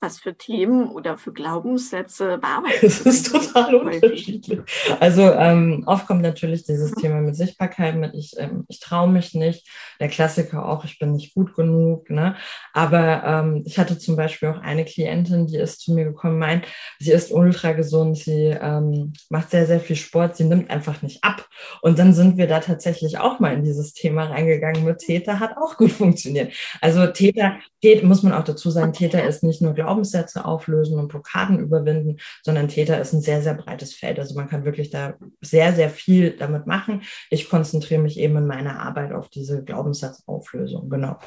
was 0.00 0.18
für 0.18 0.34
Themen 0.34 0.90
oder 0.90 1.16
für 1.16 1.32
Glaubenssätze 1.32 2.38
bearbeiten? 2.38 2.78
Das 2.80 3.00
ist 3.00 3.30
total 3.30 3.74
unterschiedlich. 3.74 4.60
Also 4.98 5.22
ähm, 5.32 5.84
oft 5.86 6.06
kommt 6.06 6.22
natürlich 6.22 6.64
dieses 6.64 6.92
Thema 6.92 7.20
mit 7.20 7.36
Sichtbarkeit 7.36 7.96
mit, 7.96 8.14
ich, 8.14 8.32
ähm, 8.38 8.64
ich 8.68 8.80
traue 8.80 9.08
mich 9.08 9.34
nicht. 9.34 9.68
Der 10.00 10.08
Klassiker 10.08 10.66
auch, 10.66 10.84
ich 10.84 10.98
bin 10.98 11.12
nicht 11.12 11.34
gut 11.34 11.54
genug. 11.54 12.08
Ne? 12.08 12.36
Aber 12.72 13.22
ähm, 13.24 13.62
ich 13.66 13.78
hatte 13.78 13.98
zum 13.98 14.16
Beispiel 14.16 14.48
auch 14.48 14.60
eine 14.60 14.84
Klientin, 14.84 15.46
die 15.46 15.58
ist 15.58 15.80
zu 15.80 15.92
mir 15.92 16.04
gekommen, 16.04 16.38
meint, 16.38 16.66
sie 16.98 17.12
ist 17.12 17.30
ultra 17.30 17.72
gesund, 17.72 18.16
sie 18.16 18.56
ähm, 18.60 19.12
macht 19.28 19.50
sehr, 19.50 19.66
sehr 19.66 19.80
viel 19.80 19.96
Sport, 19.96 20.36
sie 20.36 20.44
nimmt 20.44 20.70
einfach 20.70 21.02
nicht 21.02 21.22
ab. 21.22 21.46
Und 21.82 21.98
dann 21.98 22.14
sind 22.14 22.38
wir 22.38 22.46
da 22.46 22.60
tatsächlich 22.60 23.18
auch 23.18 23.38
mal 23.38 23.52
in 23.52 23.64
dieses 23.64 23.92
Thema 23.92 24.24
reingegangen 24.24 24.84
mit 24.84 24.98
Täter, 24.98 25.40
hat 25.40 25.56
auch 25.58 25.76
gut 25.76 25.92
funktioniert. 25.92 26.54
Also 26.80 27.06
Täter, 27.12 27.58
Täter 27.80 28.06
muss 28.06 28.22
man 28.22 28.32
auch 28.32 28.44
dazu 28.44 28.70
sagen, 28.70 28.92
Täter 28.92 29.24
ist 29.24 29.42
nicht 29.42 29.62
nur 29.62 29.74
Glaubenssätze 29.74 30.44
auflösen 30.44 30.98
und 30.98 31.08
Blockaden 31.08 31.58
überwinden, 31.58 32.18
sondern 32.42 32.68
Täter 32.68 33.00
ist 33.00 33.12
ein 33.12 33.20
sehr, 33.20 33.42
sehr 33.42 33.54
breites 33.54 33.94
Feld. 33.94 34.18
Also 34.18 34.34
man 34.34 34.48
kann 34.48 34.64
wirklich 34.64 34.90
da 34.90 35.14
sehr, 35.40 35.72
sehr 35.74 35.90
viel 35.90 36.30
damit 36.32 36.66
machen. 36.66 37.02
Ich 37.30 37.48
konzentriere 37.48 38.00
mich 38.00 38.18
eben 38.18 38.36
in 38.36 38.46
meiner 38.46 38.80
Arbeit 38.80 39.12
auf 39.12 39.28
diese 39.28 39.64
Glaubenssatzauflösung. 39.64 40.88
Genau. 40.90 41.18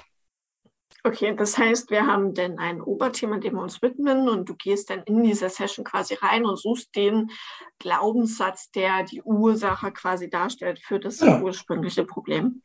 Okay, 1.05 1.35
das 1.35 1.57
heißt, 1.57 1.91
wir 1.91 2.07
haben 2.07 2.33
dann 2.33 2.59
ein 2.59 2.81
Oberthema, 2.81 3.37
dem 3.37 3.55
wir 3.55 3.61
uns 3.61 3.81
widmen 3.81 4.29
und 4.29 4.47
du 4.47 4.55
gehst 4.55 4.89
dann 4.89 5.03
in 5.03 5.21
diese 5.21 5.49
Session 5.49 5.83
quasi 5.83 6.13
rein 6.13 6.45
und 6.45 6.57
suchst 6.57 6.95
den 6.95 7.29
Glaubenssatz, 7.79 8.71
der 8.71 9.03
die 9.03 9.21
Ursache 9.21 9.91
quasi 9.91 10.29
darstellt 10.29 10.79
für 10.79 11.01
das 11.01 11.19
ja. 11.19 11.41
ursprüngliche 11.41 12.05
Problem. 12.05 12.63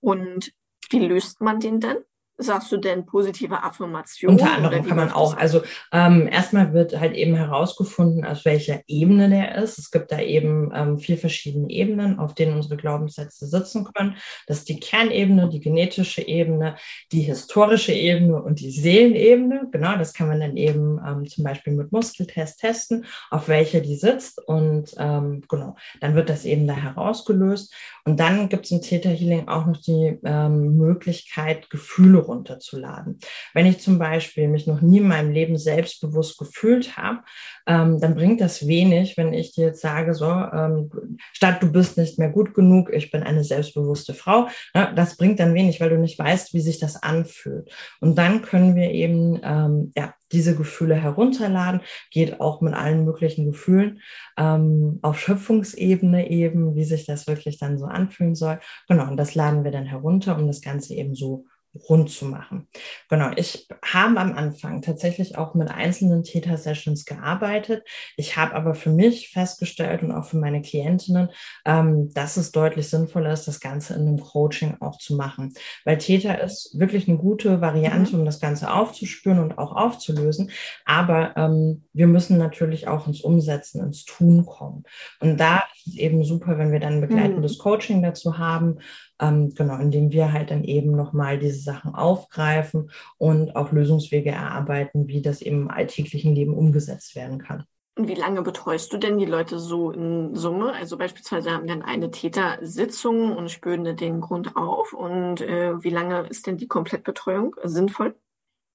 Und 0.00 0.52
wie 0.90 1.06
löst 1.06 1.40
man 1.40 1.60
den 1.60 1.78
denn? 1.78 1.98
Sagst 2.40 2.70
du 2.70 2.76
denn 2.76 3.04
positive 3.04 3.64
Affirmationen? 3.64 4.38
Unter 4.38 4.54
anderem 4.54 4.86
kann 4.86 4.96
man 4.96 5.10
auch. 5.10 5.36
Also 5.36 5.62
ähm, 5.90 6.28
erstmal 6.30 6.72
wird 6.72 6.98
halt 6.98 7.16
eben 7.16 7.34
herausgefunden, 7.34 8.24
auf 8.24 8.44
welcher 8.44 8.80
Ebene 8.86 9.28
der 9.28 9.56
ist. 9.56 9.76
Es 9.76 9.90
gibt 9.90 10.12
da 10.12 10.20
eben 10.20 10.70
ähm, 10.72 10.98
vier 10.98 11.18
verschiedene 11.18 11.68
Ebenen, 11.68 12.20
auf 12.20 12.36
denen 12.36 12.54
unsere 12.54 12.76
Glaubenssätze 12.76 13.48
sitzen 13.48 13.88
können. 13.92 14.14
Das 14.46 14.58
ist 14.58 14.68
die 14.68 14.78
Kernebene, 14.78 15.48
die 15.48 15.58
genetische 15.58 16.22
Ebene, 16.22 16.76
die 17.10 17.22
historische 17.22 17.92
Ebene 17.92 18.40
und 18.40 18.60
die 18.60 18.70
Seelenebene. 18.70 19.68
Genau, 19.72 19.96
das 19.96 20.14
kann 20.14 20.28
man 20.28 20.38
dann 20.38 20.56
eben 20.56 21.00
ähm, 21.04 21.26
zum 21.26 21.42
Beispiel 21.42 21.72
mit 21.72 21.90
Muskeltest 21.90 22.60
testen, 22.60 23.04
auf 23.30 23.48
welcher 23.48 23.80
die 23.80 23.96
sitzt. 23.96 24.38
Und 24.46 24.94
ähm, 24.98 25.42
genau, 25.48 25.74
dann 26.00 26.14
wird 26.14 26.30
das 26.30 26.44
eben 26.44 26.68
da 26.68 26.74
herausgelöst. 26.74 27.74
Und 28.04 28.20
dann 28.20 28.48
gibt 28.48 28.66
es 28.66 28.70
im 28.70 28.80
Theta 28.80 29.08
Healing 29.08 29.48
auch 29.48 29.66
noch 29.66 29.78
die 29.78 30.20
ähm, 30.24 30.76
Möglichkeit, 30.76 31.68
Gefühle 31.68 32.27
runterzuladen. 32.28 33.18
Wenn 33.54 33.66
ich 33.66 33.80
zum 33.80 33.98
Beispiel 33.98 34.48
mich 34.48 34.66
noch 34.66 34.80
nie 34.80 34.98
in 34.98 35.08
meinem 35.08 35.32
Leben 35.32 35.58
selbstbewusst 35.58 36.38
gefühlt 36.38 36.96
habe, 36.96 37.20
ähm, 37.66 38.00
dann 38.00 38.14
bringt 38.14 38.40
das 38.40 38.66
wenig, 38.66 39.16
wenn 39.16 39.32
ich 39.32 39.52
dir 39.52 39.66
jetzt 39.66 39.80
sage, 39.80 40.14
so, 40.14 40.26
ähm, 40.30 40.90
statt 41.32 41.62
du 41.62 41.72
bist 41.72 41.98
nicht 41.98 42.18
mehr 42.18 42.30
gut 42.30 42.54
genug, 42.54 42.90
ich 42.92 43.10
bin 43.10 43.22
eine 43.22 43.44
selbstbewusste 43.44 44.14
Frau. 44.14 44.48
Ja, 44.74 44.92
das 44.92 45.16
bringt 45.16 45.40
dann 45.40 45.54
wenig, 45.54 45.80
weil 45.80 45.90
du 45.90 45.98
nicht 45.98 46.18
weißt, 46.18 46.54
wie 46.54 46.60
sich 46.60 46.78
das 46.78 47.02
anfühlt. 47.02 47.70
Und 48.00 48.16
dann 48.16 48.42
können 48.42 48.76
wir 48.76 48.90
eben 48.90 49.40
ähm, 49.42 49.92
ja, 49.96 50.14
diese 50.32 50.54
Gefühle 50.56 50.94
herunterladen, 50.94 51.80
geht 52.10 52.40
auch 52.40 52.60
mit 52.60 52.74
allen 52.74 53.04
möglichen 53.04 53.46
Gefühlen 53.46 54.00
ähm, 54.36 54.98
auf 55.02 55.18
Schöpfungsebene 55.18 56.30
eben, 56.30 56.74
wie 56.74 56.84
sich 56.84 57.06
das 57.06 57.26
wirklich 57.26 57.58
dann 57.58 57.78
so 57.78 57.86
anfühlen 57.86 58.34
soll. 58.34 58.60
Genau, 58.88 59.08
und 59.10 59.16
das 59.16 59.34
laden 59.34 59.64
wir 59.64 59.70
dann 59.70 59.86
herunter, 59.86 60.36
um 60.36 60.46
das 60.46 60.60
Ganze 60.60 60.94
eben 60.94 61.14
so 61.14 61.46
rund 61.88 62.10
zu 62.10 62.24
machen. 62.24 62.68
Genau, 63.08 63.30
ich 63.36 63.68
habe 63.84 64.18
am 64.20 64.32
Anfang 64.32 64.82
tatsächlich 64.82 65.36
auch 65.36 65.54
mit 65.54 65.70
einzelnen 65.70 66.22
Theta-Sessions 66.22 67.04
gearbeitet. 67.04 67.84
Ich 68.16 68.36
habe 68.36 68.54
aber 68.54 68.74
für 68.74 68.90
mich 68.90 69.30
festgestellt 69.30 70.02
und 70.02 70.12
auch 70.12 70.24
für 70.24 70.38
meine 70.38 70.62
Klientinnen, 70.62 71.30
ähm, 71.64 72.12
dass 72.14 72.36
es 72.36 72.52
deutlich 72.52 72.88
sinnvoller 72.88 73.32
ist, 73.32 73.46
das 73.46 73.60
Ganze 73.60 73.94
in 73.94 74.02
einem 74.02 74.20
Coaching 74.20 74.76
auch 74.80 74.98
zu 74.98 75.14
machen. 75.14 75.52
Weil 75.84 75.98
Theta 75.98 76.34
ist 76.34 76.78
wirklich 76.78 77.08
eine 77.08 77.18
gute 77.18 77.60
Variante, 77.60 78.14
mhm. 78.14 78.20
um 78.20 78.24
das 78.24 78.40
Ganze 78.40 78.72
aufzuspüren 78.72 79.38
und 79.38 79.58
auch 79.58 79.72
aufzulösen. 79.72 80.50
Aber 80.84 81.36
ähm, 81.36 81.84
wir 81.92 82.06
müssen 82.06 82.38
natürlich 82.38 82.88
auch 82.88 83.06
ins 83.06 83.20
Umsetzen, 83.20 83.82
ins 83.82 84.04
Tun 84.04 84.46
kommen. 84.46 84.84
Und 85.20 85.38
da 85.38 85.64
ist 85.88 85.94
es 85.94 85.96
eben 85.96 86.24
super, 86.24 86.58
wenn 86.58 86.72
wir 86.72 86.80
dann 86.80 87.00
begleitendes 87.00 87.58
mhm. 87.58 87.62
Coaching 87.62 88.02
dazu 88.02 88.38
haben 88.38 88.78
ähm, 89.20 89.54
genau, 89.54 89.76
indem 89.78 90.12
wir 90.12 90.32
halt 90.32 90.50
dann 90.50 90.64
eben 90.64 90.92
nochmal 90.92 91.38
diese 91.38 91.60
Sachen 91.60 91.94
aufgreifen 91.94 92.90
und 93.16 93.56
auch 93.56 93.72
Lösungswege 93.72 94.30
erarbeiten, 94.30 95.08
wie 95.08 95.22
das 95.22 95.42
eben 95.42 95.62
im 95.62 95.70
alltäglichen 95.70 96.34
Leben 96.34 96.54
umgesetzt 96.54 97.16
werden 97.16 97.38
kann. 97.38 97.64
Und 97.96 98.06
wie 98.06 98.14
lange 98.14 98.42
betreust 98.42 98.92
du 98.92 98.98
denn 98.98 99.18
die 99.18 99.24
Leute 99.24 99.58
so 99.58 99.90
in 99.90 100.36
Summe? 100.36 100.72
Also 100.72 100.96
beispielsweise 100.96 101.50
haben 101.50 101.66
dann 101.66 101.82
eine 101.82 102.12
Täter-Sitzung 102.12 103.36
und 103.36 103.50
spüren 103.50 103.96
den 103.96 104.20
Grund 104.20 104.54
auf. 104.54 104.92
Und 104.92 105.40
äh, 105.40 105.82
wie 105.82 105.90
lange 105.90 106.28
ist 106.28 106.46
denn 106.46 106.58
die 106.58 106.68
Komplettbetreuung 106.68 107.56
sinnvoll? 107.64 108.14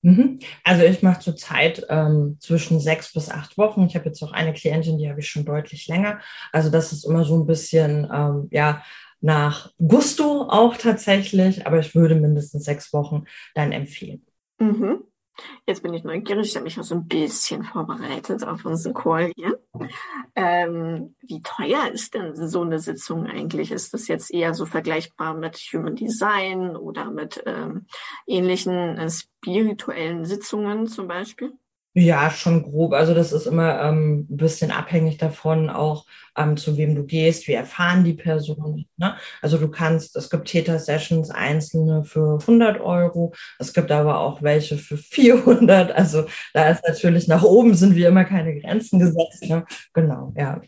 Mhm. 0.03 0.39
Also 0.65 0.83
ich 0.83 1.01
mache 1.01 1.21
zurzeit 1.21 1.85
ähm, 1.89 2.37
zwischen 2.39 2.79
sechs 2.79 3.13
bis 3.13 3.29
acht 3.29 3.57
Wochen. 3.57 3.85
Ich 3.85 3.95
habe 3.95 4.05
jetzt 4.05 4.21
auch 4.21 4.33
eine 4.33 4.53
Klientin, 4.53 4.97
die 4.97 5.09
habe 5.09 5.21
ich 5.21 5.29
schon 5.29 5.45
deutlich 5.45 5.87
länger. 5.87 6.19
Also 6.51 6.69
das 6.69 6.91
ist 6.91 7.05
immer 7.05 7.23
so 7.23 7.41
ein 7.41 7.47
bisschen, 7.47 8.09
ähm, 8.13 8.47
ja, 8.51 8.83
nach 9.21 9.71
Gusto 9.77 10.49
auch 10.49 10.75
tatsächlich, 10.75 11.65
aber 11.65 11.79
ich 11.79 11.95
würde 11.95 12.15
mindestens 12.15 12.65
sechs 12.65 12.91
Wochen 12.91 13.23
dann 13.55 13.71
empfehlen. 13.71 14.25
Mhm. 14.59 15.03
Jetzt 15.65 15.83
bin 15.83 15.93
ich 15.93 16.03
neugierig, 16.03 16.47
ich 16.47 16.55
habe 16.55 16.65
mich 16.65 16.79
auch 16.79 16.83
so 16.83 16.95
ein 16.95 17.07
bisschen 17.07 17.63
vorbereitet 17.63 18.45
auf 18.45 18.65
unseren 18.65 18.93
Call 18.93 19.31
hier. 19.35 19.59
Ähm, 20.35 21.15
wie 21.21 21.41
teuer 21.41 21.89
ist 21.91 22.13
denn 22.13 22.35
so 22.35 22.61
eine 22.61 22.79
Sitzung 22.79 23.27
eigentlich? 23.27 23.71
Ist 23.71 23.93
das 23.93 24.07
jetzt 24.07 24.33
eher 24.33 24.53
so 24.53 24.65
vergleichbar 24.65 25.33
mit 25.33 25.57
Human 25.57 25.95
Design 25.95 26.75
oder 26.75 27.11
mit 27.11 27.41
ähm, 27.45 27.87
ähnlichen 28.27 28.97
äh, 28.97 29.09
spirituellen 29.09 30.25
Sitzungen 30.25 30.87
zum 30.87 31.07
Beispiel? 31.07 31.53
Ja, 31.95 32.31
schon 32.31 32.63
grob. 32.63 32.93
Also 32.93 33.13
das 33.13 33.31
ist 33.31 33.45
immer 33.45 33.79
ähm, 33.81 34.25
ein 34.27 34.37
bisschen 34.37 34.71
abhängig 34.71 35.17
davon, 35.17 35.69
auch 35.69 36.05
ähm, 36.35 36.57
zu 36.57 36.75
wem 36.75 36.95
du 36.95 37.03
gehst, 37.05 37.47
wie 37.47 37.53
erfahren 37.53 38.03
die 38.03 38.15
Personen. 38.15 38.87
Ne? 38.97 39.15
Also 39.43 39.59
du 39.59 39.69
kannst, 39.69 40.15
es 40.15 40.31
gibt 40.31 40.47
Täter-Sessions 40.47 41.29
einzelne 41.29 42.03
für 42.03 42.39
100 42.41 42.81
Euro, 42.81 43.33
es 43.59 43.73
gibt 43.73 43.91
aber 43.91 44.19
auch 44.21 44.41
welche 44.41 44.77
für 44.79 44.97
400. 44.97 45.91
Also 45.91 46.25
da 46.55 46.69
ist 46.71 46.83
natürlich 46.87 47.27
nach 47.27 47.43
oben 47.43 47.75
sind 47.75 47.95
wie 47.95 48.05
immer 48.05 48.25
keine 48.25 48.59
Grenzen 48.59 48.97
gesetzt. 48.97 49.43
Ne? 49.47 49.63
Genau, 49.93 50.33
ja. 50.35 50.61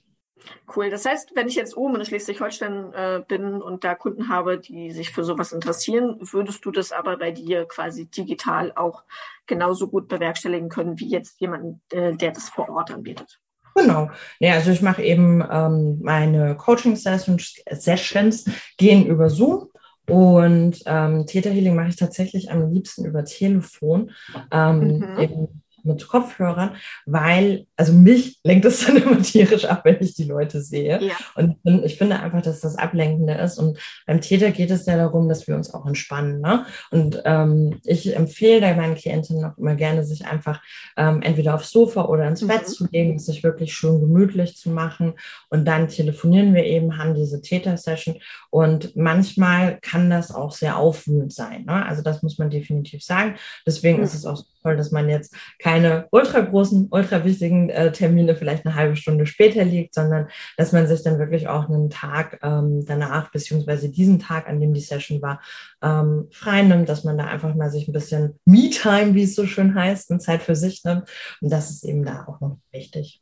Cool. 0.75 0.89
Das 0.89 1.05
heißt, 1.05 1.35
wenn 1.35 1.47
ich 1.47 1.55
jetzt 1.55 1.75
oben 1.77 1.95
in 1.95 2.05
Schleswig-Holstein 2.05 2.93
äh, 2.93 3.21
bin 3.27 3.61
und 3.61 3.83
da 3.83 3.95
Kunden 3.95 4.29
habe, 4.29 4.57
die 4.57 4.91
sich 4.91 5.11
für 5.11 5.23
sowas 5.23 5.51
interessieren, 5.51 6.17
würdest 6.19 6.65
du 6.65 6.71
das 6.71 6.91
aber 6.91 7.17
bei 7.17 7.31
dir 7.31 7.65
quasi 7.65 8.05
digital 8.05 8.71
auch 8.75 9.03
genauso 9.45 9.87
gut 9.87 10.07
bewerkstelligen 10.07 10.69
können 10.69 10.99
wie 10.99 11.09
jetzt 11.09 11.39
jemand, 11.39 11.79
äh, 11.91 12.15
der 12.15 12.31
das 12.31 12.49
vor 12.49 12.69
Ort 12.69 12.91
anbietet? 12.91 13.39
Genau. 13.75 14.09
Ja, 14.39 14.53
also 14.53 14.71
ich 14.71 14.81
mache 14.81 15.03
eben 15.03 15.43
ähm, 15.51 15.99
meine 16.01 16.55
Coaching-Sessions 16.55 17.61
Sessions 17.69 18.45
gehen 18.77 19.05
über 19.05 19.29
Zoom. 19.29 19.69
Und 20.07 20.83
ähm, 20.85 21.25
Theta 21.25 21.49
Healing 21.49 21.75
mache 21.75 21.89
ich 21.89 21.95
tatsächlich 21.95 22.51
am 22.51 22.71
liebsten 22.71 23.05
über 23.05 23.25
Telefon. 23.25 24.11
Ähm, 24.51 24.99
mhm 24.99 25.61
mit 25.85 26.07
Kopfhörern, 26.07 26.75
weil, 27.05 27.65
also 27.75 27.93
mich 27.93 28.39
lenkt 28.43 28.65
es 28.65 28.85
dann 28.85 28.97
immer 28.97 29.21
tierisch 29.21 29.65
ab, 29.65 29.81
wenn 29.83 29.97
ich 30.01 30.15
die 30.15 30.25
Leute 30.25 30.61
sehe. 30.61 31.01
Ja. 31.01 31.13
Und 31.35 31.57
ich 31.83 31.97
finde 31.97 32.19
einfach, 32.19 32.41
dass 32.41 32.61
das 32.61 32.77
Ablenkende 32.77 33.33
ist. 33.33 33.57
Und 33.57 33.77
beim 34.05 34.21
Täter 34.21 34.51
geht 34.51 34.71
es 34.71 34.85
ja 34.85 34.97
darum, 34.97 35.29
dass 35.29 35.47
wir 35.47 35.55
uns 35.55 35.73
auch 35.73 35.85
entspannen. 35.85 36.41
Ne? 36.41 36.65
Und 36.91 37.21
ähm, 37.25 37.79
ich 37.83 38.15
empfehle 38.15 38.61
da 38.61 38.73
meinen 38.73 38.95
Klientinnen 38.95 39.45
auch 39.45 39.57
immer 39.57 39.75
gerne, 39.75 40.03
sich 40.03 40.25
einfach 40.25 40.61
ähm, 40.97 41.21
entweder 41.21 41.55
aufs 41.55 41.71
Sofa 41.71 42.05
oder 42.05 42.27
ins 42.27 42.45
Bett 42.45 42.63
mhm. 42.63 42.71
zu 42.71 42.87
legen, 42.91 43.19
sich 43.19 43.43
wirklich 43.43 43.73
schön 43.73 43.99
gemütlich 43.99 44.57
zu 44.57 44.69
machen. 44.69 45.13
Und 45.49 45.65
dann 45.65 45.87
telefonieren 45.87 46.53
wir 46.53 46.65
eben, 46.65 46.97
haben 46.97 47.15
diese 47.15 47.41
Täter-Session. 47.41 48.17
Und 48.49 48.95
manchmal 48.95 49.79
kann 49.81 50.09
das 50.09 50.33
auch 50.33 50.51
sehr 50.51 50.77
aufwühlend 50.77 51.33
sein. 51.33 51.65
Ne? 51.65 51.85
Also 51.85 52.01
das 52.01 52.23
muss 52.23 52.37
man 52.37 52.49
definitiv 52.49 53.03
sagen. 53.03 53.35
Deswegen 53.65 53.97
mhm. 53.97 54.03
ist 54.03 54.13
es 54.13 54.25
auch 54.25 54.43
toll, 54.61 54.77
dass 54.77 54.91
man 54.91 55.09
jetzt 55.09 55.35
keine 55.59 55.74
ultra 56.11 56.41
großen, 56.41 56.87
ultra 56.91 57.23
wichtigen 57.23 57.69
äh, 57.69 57.91
Termine 57.91 58.35
vielleicht 58.35 58.65
eine 58.65 58.75
halbe 58.75 58.95
Stunde 58.95 59.25
später 59.25 59.63
liegt, 59.63 59.93
sondern 59.93 60.27
dass 60.57 60.71
man 60.71 60.87
sich 60.87 61.03
dann 61.03 61.19
wirklich 61.19 61.47
auch 61.47 61.67
einen 61.67 61.89
Tag 61.89 62.39
ähm, 62.43 62.85
danach, 62.85 63.31
beziehungsweise 63.31 63.89
diesen 63.89 64.19
Tag, 64.19 64.47
an 64.47 64.59
dem 64.59 64.73
die 64.73 64.81
Session 64.81 65.21
war, 65.21 65.41
ähm, 65.81 66.27
frei 66.31 66.61
nimmt, 66.61 66.87
dass 66.87 67.03
man 67.03 67.17
da 67.17 67.25
einfach 67.25 67.53
mal 67.55 67.69
sich 67.69 67.87
ein 67.87 67.93
bisschen 67.93 68.39
Me-Time, 68.45 69.13
wie 69.13 69.23
es 69.23 69.35
so 69.35 69.45
schön 69.45 69.75
heißt, 69.75 70.11
eine 70.11 70.19
Zeit 70.19 70.43
für 70.43 70.55
sich 70.55 70.83
nimmt. 70.83 71.09
Und 71.41 71.51
das 71.51 71.69
ist 71.69 71.83
eben 71.83 72.05
da 72.05 72.25
auch 72.27 72.39
noch 72.39 72.57
wichtig. 72.71 73.21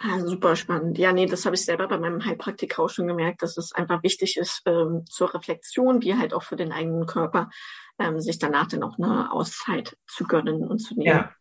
Ah, 0.00 0.20
super 0.20 0.54
spannend. 0.54 0.96
Ja, 0.96 1.12
nee, 1.12 1.26
das 1.26 1.44
habe 1.44 1.56
ich 1.56 1.64
selber 1.64 1.88
bei 1.88 1.98
meinem 1.98 2.24
Heilpraktiker 2.24 2.84
auch 2.84 2.88
schon 2.88 3.08
gemerkt, 3.08 3.42
dass 3.42 3.56
es 3.56 3.72
einfach 3.72 4.04
wichtig 4.04 4.36
ist 4.36 4.62
ähm, 4.64 5.04
zur 5.06 5.34
Reflexion, 5.34 6.02
wie 6.02 6.14
halt 6.14 6.32
auch 6.34 6.44
für 6.44 6.54
den 6.54 6.70
eigenen 6.70 7.06
Körper, 7.06 7.50
ähm, 7.98 8.20
sich 8.20 8.38
danach 8.38 8.68
dann 8.68 8.84
auch 8.84 8.96
eine 8.96 9.32
Auszeit 9.32 9.96
zu 10.06 10.24
gönnen 10.24 10.64
und 10.64 10.78
zu 10.78 10.94
nehmen. 10.94 11.06
Ja. 11.06 11.32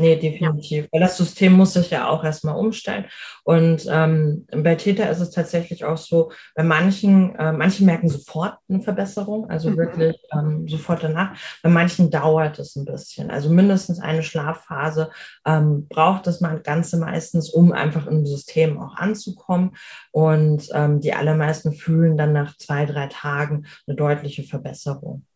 Nee, 0.00 0.16
definitiv. 0.16 0.84
Ja. 0.84 0.88
Weil 0.92 1.00
das 1.00 1.18
System 1.18 1.52
muss 1.52 1.74
sich 1.74 1.90
ja 1.90 2.08
auch 2.08 2.24
erstmal 2.24 2.56
umstellen. 2.56 3.04
Und 3.44 3.86
ähm, 3.90 4.46
bei 4.50 4.74
Täter 4.74 5.10
ist 5.10 5.20
es 5.20 5.30
tatsächlich 5.30 5.84
auch 5.84 5.98
so, 5.98 6.32
bei 6.54 6.62
manchen, 6.62 7.34
äh, 7.36 7.52
manche 7.52 7.84
merken 7.84 8.08
sofort 8.08 8.56
eine 8.68 8.80
Verbesserung, 8.80 9.50
also 9.50 9.70
mhm. 9.70 9.76
wirklich 9.76 10.16
ähm, 10.32 10.66
sofort 10.66 11.02
danach. 11.02 11.36
Bei 11.62 11.68
manchen 11.68 12.10
dauert 12.10 12.58
es 12.58 12.76
ein 12.76 12.86
bisschen. 12.86 13.30
Also 13.30 13.50
mindestens 13.50 14.00
eine 14.00 14.22
Schlafphase 14.22 15.10
ähm, 15.44 15.86
braucht 15.88 16.26
das 16.26 16.42
Ganze 16.64 16.96
meistens, 16.96 17.50
um 17.50 17.72
einfach 17.72 18.06
im 18.06 18.24
System 18.24 18.80
auch 18.80 18.96
anzukommen. 18.96 19.72
Und 20.12 20.66
ähm, 20.72 21.00
die 21.00 21.12
allermeisten 21.12 21.74
fühlen 21.74 22.16
dann 22.16 22.32
nach 22.32 22.56
zwei, 22.56 22.86
drei 22.86 23.06
Tagen 23.08 23.66
eine 23.86 23.96
deutliche 23.96 24.44
Verbesserung. 24.44 25.26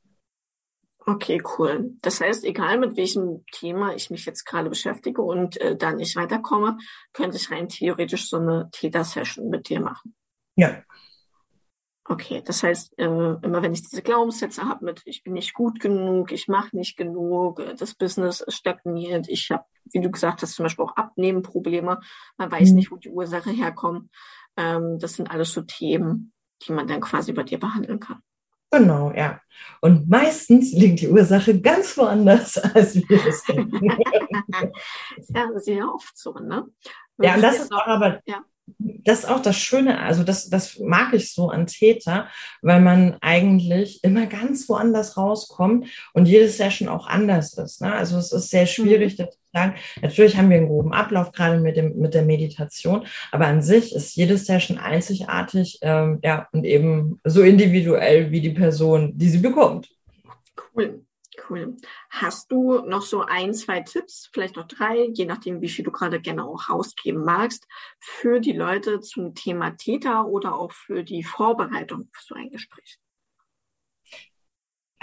Okay, 1.07 1.43
cool. 1.59 1.93
Das 2.01 2.21
heißt, 2.21 2.45
egal 2.45 2.79
mit 2.79 2.97
welchem 2.97 3.45
Thema 3.53 3.95
ich 3.95 4.09
mich 4.11 4.25
jetzt 4.25 4.45
gerade 4.45 4.71
beschäftige 4.71 5.21
und 5.21 5.61
äh, 5.61 5.77
da 5.77 5.93
nicht 5.93 6.17
weiterkomme, 6.17 6.79
könnte 7.13 7.37
ich 7.37 7.51
rein 7.51 7.69
theoretisch 7.69 8.31
so 8.31 8.39
eine 8.39 8.71
Theta-Session 8.73 9.51
mit 9.51 9.69
dir 9.69 9.81
machen. 9.81 10.15
Ja. 10.57 10.83
Okay, 12.07 12.43
das 12.45 12.63
heißt, 12.63 12.99
äh, 12.99 13.05
immer 13.05 13.63
wenn 13.63 13.73
ich 13.73 13.83
diese 13.83 14.03
Glaubenssätze 14.03 14.65
habe 14.65 14.85
mit, 14.85 15.03
ich 15.07 15.23
bin 15.23 15.35
nicht 15.35 15.55
gut 15.55 15.81
genug, 15.81 16.33
ich 16.33 16.49
mache 16.49 16.77
nicht 16.77 16.97
genug, 16.97 17.61
äh, 17.61 17.75
das 17.75 17.95
Business 17.95 18.45
stagniert, 18.49 19.27
ich 19.29 19.51
habe, 19.51 19.65
wie 19.91 20.01
du 20.01 20.11
gesagt 20.11 20.43
hast, 20.43 20.55
zum 20.55 20.65
Beispiel 20.65 20.85
auch 20.85 20.97
Abnehmenprobleme, 20.97 22.01
man 22.37 22.53
weiß 22.53 22.71
mhm. 22.71 22.77
nicht, 22.77 22.91
wo 22.91 22.97
die 22.97 23.11
Ursache 23.11 23.51
herkommt. 23.51 24.11
Ähm, 24.57 24.99
das 24.99 25.15
sind 25.15 25.31
alles 25.31 25.53
so 25.53 25.63
Themen, 25.63 26.33
die 26.63 26.73
man 26.73 26.87
dann 26.87 27.01
quasi 27.01 27.33
bei 27.33 27.43
dir 27.43 27.59
behandeln 27.59 28.01
kann. 28.01 28.21
Genau, 28.79 29.13
ja. 29.15 29.41
Und 29.81 30.09
meistens 30.09 30.73
liegt 30.73 31.01
die 31.01 31.09
Ursache 31.09 31.61
ganz 31.61 31.97
woanders, 31.97 32.59
als 32.75 32.97
wir 32.97 33.27
es 33.27 33.43
denken. 33.45 33.89
ja, 35.29 35.51
sehr 35.57 35.93
oft 35.93 36.17
so, 36.17 36.33
ne? 36.33 36.67
ja, 37.19 37.35
und 37.35 37.43
das 37.43 37.61
ist 37.61 37.73
auch 37.73 37.87
aber, 37.87 38.21
ja. 38.27 38.43
Das 38.79 39.21
ist 39.21 39.29
auch 39.29 39.43
das 39.43 39.57
Schöne, 39.57 40.01
also 40.01 40.23
das, 40.23 40.49
das 40.49 40.79
mag 40.79 41.13
ich 41.13 41.33
so 41.33 41.51
an 41.51 41.67
Täter, 41.67 42.29
weil 42.63 42.81
man 42.81 43.17
eigentlich 43.21 44.03
immer 44.03 44.27
ganz 44.27 44.69
woanders 44.69 45.17
rauskommt 45.17 45.89
und 46.15 46.27
jede 46.27 46.49
Session 46.49 46.89
auch 46.89 47.07
anders 47.07 47.57
ist. 47.59 47.83
Ne? 47.83 47.93
Also 47.93 48.17
es 48.19 48.33
ist 48.33 48.51
sehr 48.51 48.67
schwierig, 48.67 49.19
mhm. 49.19 49.25
das 49.25 49.39
sagen. 49.55 49.75
Natürlich 50.03 50.37
haben 50.37 50.51
wir 50.51 50.59
einen 50.59 50.69
groben 50.69 50.93
Ablauf, 50.93 51.33
gerade 51.33 51.61
mit, 51.61 51.77
dem, 51.77 51.97
mit 51.97 52.13
der 52.13 52.25
Meditation, 52.25 53.07
aber 53.33 53.47
an 53.47 53.63
sich 53.63 53.95
ist 53.95 54.17
jede 54.17 54.37
Session 54.37 54.79
einzigartig 54.79 55.79
ähm, 55.83 56.19
ja, 56.23 56.49
und 56.53 56.65
eben 56.65 57.21
so 57.25 57.43
individuell 57.43 58.31
wie 58.31 58.41
die 58.41 58.51
Person, 58.51 59.17
die 59.17 59.29
sie 59.29 59.39
bekommt. 59.39 59.89
Cool. 60.75 61.05
Cool. 61.49 61.77
Hast 62.11 62.51
du 62.51 62.81
noch 62.87 63.03
so 63.03 63.23
ein, 63.23 63.53
zwei 63.55 63.81
Tipps, 63.81 64.31
vielleicht 64.33 64.57
noch 64.57 64.67
drei, 64.67 65.09
je 65.13 65.27
nachdem, 65.27 65.61
wie 65.61 65.69
viel 65.69 65.85
du 65.85 65.91
gerade 65.91 66.21
gerne 66.21 66.45
auch 66.45 66.71
rausgeben 66.71 67.23
magst, 67.25 67.67
für 68.01 68.41
die 68.41 68.53
Leute 68.53 69.01
zum 69.01 69.35
Thema 69.35 69.73
Täter 69.73 70.27
oder 70.27 70.55
auch 70.55 70.73
für 70.73 71.05
die 71.05 71.23
Vorbereitung 71.23 72.09
für 72.13 72.23
so 72.23 72.35
ein 72.35 72.51
Gespräch? 72.51 72.99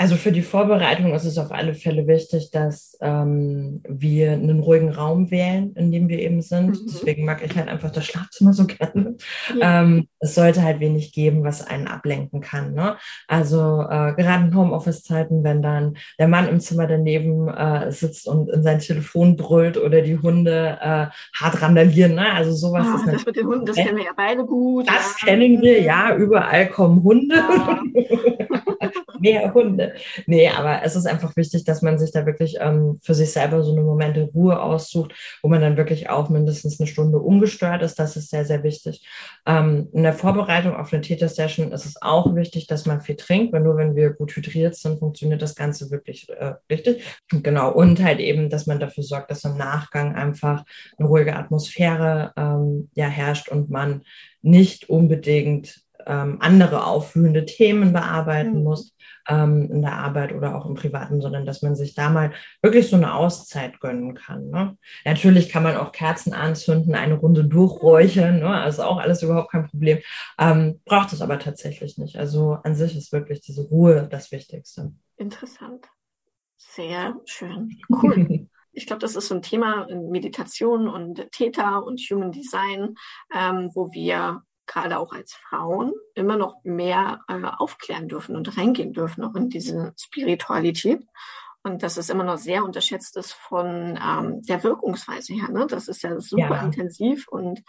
Also 0.01 0.15
für 0.15 0.31
die 0.31 0.41
Vorbereitung 0.41 1.13
ist 1.13 1.25
es 1.25 1.37
auf 1.37 1.51
alle 1.51 1.75
Fälle 1.75 2.07
wichtig, 2.07 2.49
dass 2.49 2.97
ähm, 3.01 3.83
wir 3.87 4.31
einen 4.31 4.59
ruhigen 4.59 4.89
Raum 4.89 5.29
wählen, 5.29 5.75
in 5.75 5.91
dem 5.91 6.09
wir 6.09 6.17
eben 6.17 6.41
sind. 6.41 6.69
Mhm. 6.69 6.87
Deswegen 6.87 7.23
mag 7.23 7.45
ich 7.45 7.55
halt 7.55 7.67
einfach 7.67 7.91
das 7.91 8.07
Schlafzimmer 8.07 8.51
so 8.51 8.65
gerne. 8.65 9.17
Ja. 9.55 9.83
Ähm, 9.83 10.07
es 10.17 10.33
sollte 10.33 10.63
halt 10.63 10.79
wenig 10.79 11.13
geben, 11.13 11.43
was 11.43 11.67
einen 11.67 11.85
ablenken 11.85 12.41
kann. 12.41 12.73
Ne? 12.73 12.95
Also 13.27 13.59
äh, 13.59 14.15
gerade 14.15 14.45
in 14.45 14.55
Homeoffice-Zeiten, 14.55 15.43
wenn 15.43 15.61
dann 15.61 15.95
der 16.17 16.27
Mann 16.27 16.49
im 16.49 16.59
Zimmer 16.59 16.87
daneben 16.87 17.47
äh, 17.49 17.91
sitzt 17.91 18.27
und 18.27 18.49
in 18.49 18.63
sein 18.63 18.79
Telefon 18.79 19.35
brüllt 19.35 19.77
oder 19.77 20.01
die 20.01 20.17
Hunde 20.17 20.79
äh, 20.81 21.05
hart 21.39 21.61
randalieren. 21.61 22.15
Ne? 22.15 22.33
Also 22.33 22.53
sowas 22.53 22.87
oh, 22.91 22.97
ist 22.97 23.13
Das 23.13 23.25
mit 23.27 23.35
den 23.35 23.45
Hunden, 23.45 23.67
das 23.67 23.75
kennen 23.75 23.97
wir 23.97 24.05
ja 24.05 24.13
beide 24.17 24.45
gut. 24.45 24.87
Das 24.89 25.15
ja. 25.21 25.27
kennen 25.27 25.61
wir, 25.61 25.79
ja. 25.79 26.15
Überall 26.15 26.69
kommen 26.69 27.03
Hunde. 27.03 27.35
Ja. 27.35 27.83
Mehr 29.19 29.53
Hunde. 29.53 29.90
Nee, 30.27 30.49
aber 30.49 30.83
es 30.83 30.95
ist 30.95 31.05
einfach 31.05 31.35
wichtig, 31.35 31.65
dass 31.65 31.81
man 31.81 31.97
sich 31.97 32.11
da 32.11 32.25
wirklich 32.25 32.57
ähm, 32.59 32.99
für 33.01 33.13
sich 33.13 33.31
selber 33.31 33.63
so 33.63 33.71
eine 33.71 33.81
Momente 33.81 34.29
Ruhe 34.33 34.61
aussucht, 34.61 35.13
wo 35.41 35.49
man 35.49 35.61
dann 35.61 35.77
wirklich 35.77 36.09
auch 36.09 36.29
mindestens 36.29 36.79
eine 36.79 36.87
Stunde 36.87 37.19
ungestört 37.19 37.81
ist. 37.81 37.99
Das 37.99 38.15
ist 38.15 38.29
sehr, 38.29 38.45
sehr 38.45 38.63
wichtig. 38.63 39.05
Ähm, 39.45 39.89
in 39.93 40.03
der 40.03 40.13
Vorbereitung 40.13 40.75
auf 40.75 40.93
eine 40.93 41.01
Täter-Session 41.01 41.71
ist 41.71 41.85
es 41.85 42.01
auch 42.01 42.35
wichtig, 42.35 42.67
dass 42.67 42.85
man 42.85 43.01
viel 43.01 43.15
trinkt, 43.15 43.53
weil 43.53 43.61
nur 43.61 43.77
wenn 43.77 43.95
wir 43.95 44.11
gut 44.11 44.35
hydriert 44.35 44.75
sind, 44.75 44.99
funktioniert 44.99 45.41
das 45.41 45.55
Ganze 45.55 45.91
wirklich 45.91 46.29
äh, 46.29 46.53
richtig. 46.69 47.03
Genau. 47.29 47.71
Und 47.71 48.03
halt 48.03 48.19
eben, 48.19 48.49
dass 48.49 48.67
man 48.67 48.79
dafür 48.79 49.03
sorgt, 49.03 49.31
dass 49.31 49.43
im 49.43 49.57
Nachgang 49.57 50.15
einfach 50.15 50.63
eine 50.97 51.07
ruhige 51.07 51.35
Atmosphäre 51.35 52.31
ähm, 52.37 52.89
ja, 52.93 53.07
herrscht 53.07 53.49
und 53.49 53.69
man 53.69 54.03
nicht 54.41 54.89
unbedingt 54.89 55.81
ähm, 56.07 56.37
andere 56.39 56.85
aufwühlende 56.85 57.45
Themen 57.45 57.93
bearbeiten 57.93 58.59
mhm. 58.59 58.63
muss 58.63 58.90
ähm, 59.27 59.69
in 59.71 59.81
der 59.81 59.93
Arbeit 59.93 60.33
oder 60.33 60.55
auch 60.55 60.65
im 60.65 60.75
Privaten, 60.75 61.21
sondern 61.21 61.45
dass 61.45 61.61
man 61.61 61.75
sich 61.75 61.95
da 61.95 62.09
mal 62.09 62.33
wirklich 62.61 62.89
so 62.89 62.95
eine 62.95 63.13
Auszeit 63.13 63.79
gönnen 63.79 64.15
kann. 64.15 64.49
Ne? 64.49 64.77
Natürlich 65.05 65.49
kann 65.49 65.63
man 65.63 65.77
auch 65.77 65.91
Kerzen 65.91 66.33
anzünden, 66.33 66.95
eine 66.95 67.15
Runde 67.15 67.45
durchräuchern, 67.45 68.39
ne? 68.39 68.49
also 68.49 68.83
auch 68.83 68.97
alles 68.97 69.23
überhaupt 69.23 69.51
kein 69.51 69.67
Problem. 69.67 69.99
Ähm, 70.39 70.81
braucht 70.85 71.13
es 71.13 71.21
aber 71.21 71.39
tatsächlich 71.39 71.97
nicht. 71.97 72.17
Also 72.17 72.57
an 72.63 72.75
sich 72.75 72.97
ist 72.97 73.11
wirklich 73.11 73.41
diese 73.41 73.63
Ruhe 73.63 74.07
das 74.09 74.31
Wichtigste. 74.31 74.91
Interessant. 75.17 75.87
Sehr 76.57 77.15
schön. 77.25 77.77
Cool. 77.89 78.47
ich 78.71 78.85
glaube, 78.85 79.01
das 79.01 79.15
ist 79.15 79.27
so 79.27 79.35
ein 79.35 79.41
Thema 79.41 79.83
in 79.89 80.09
Meditation 80.09 80.87
und 80.87 81.31
Theta 81.31 81.77
und 81.77 81.99
Human 81.99 82.31
Design, 82.31 82.95
ähm, 83.33 83.69
wo 83.73 83.91
wir 83.91 84.43
gerade 84.67 84.99
auch 84.99 85.13
als 85.13 85.33
Frauen 85.33 85.93
immer 86.15 86.37
noch 86.37 86.55
mehr 86.63 87.21
äh, 87.27 87.43
aufklären 87.43 88.07
dürfen 88.07 88.35
und 88.35 88.57
reingehen 88.57 88.93
dürfen, 88.93 89.23
auch 89.23 89.35
in 89.35 89.49
diese 89.49 89.93
Spiritualität. 89.97 91.05
Und 91.63 91.83
dass 91.83 91.97
es 91.97 92.09
immer 92.09 92.23
noch 92.23 92.39
sehr 92.39 92.63
unterschätzt 92.63 93.17
ist 93.17 93.33
von 93.33 93.99
ähm, 94.01 94.41
der 94.41 94.63
Wirkungsweise 94.63 95.33
her. 95.33 95.49
Ne? 95.49 95.67
Das 95.67 95.87
ist 95.87 96.01
ja 96.01 96.19
super 96.19 96.55
ja. 96.55 96.61
intensiv 96.63 97.27
und 97.27 97.61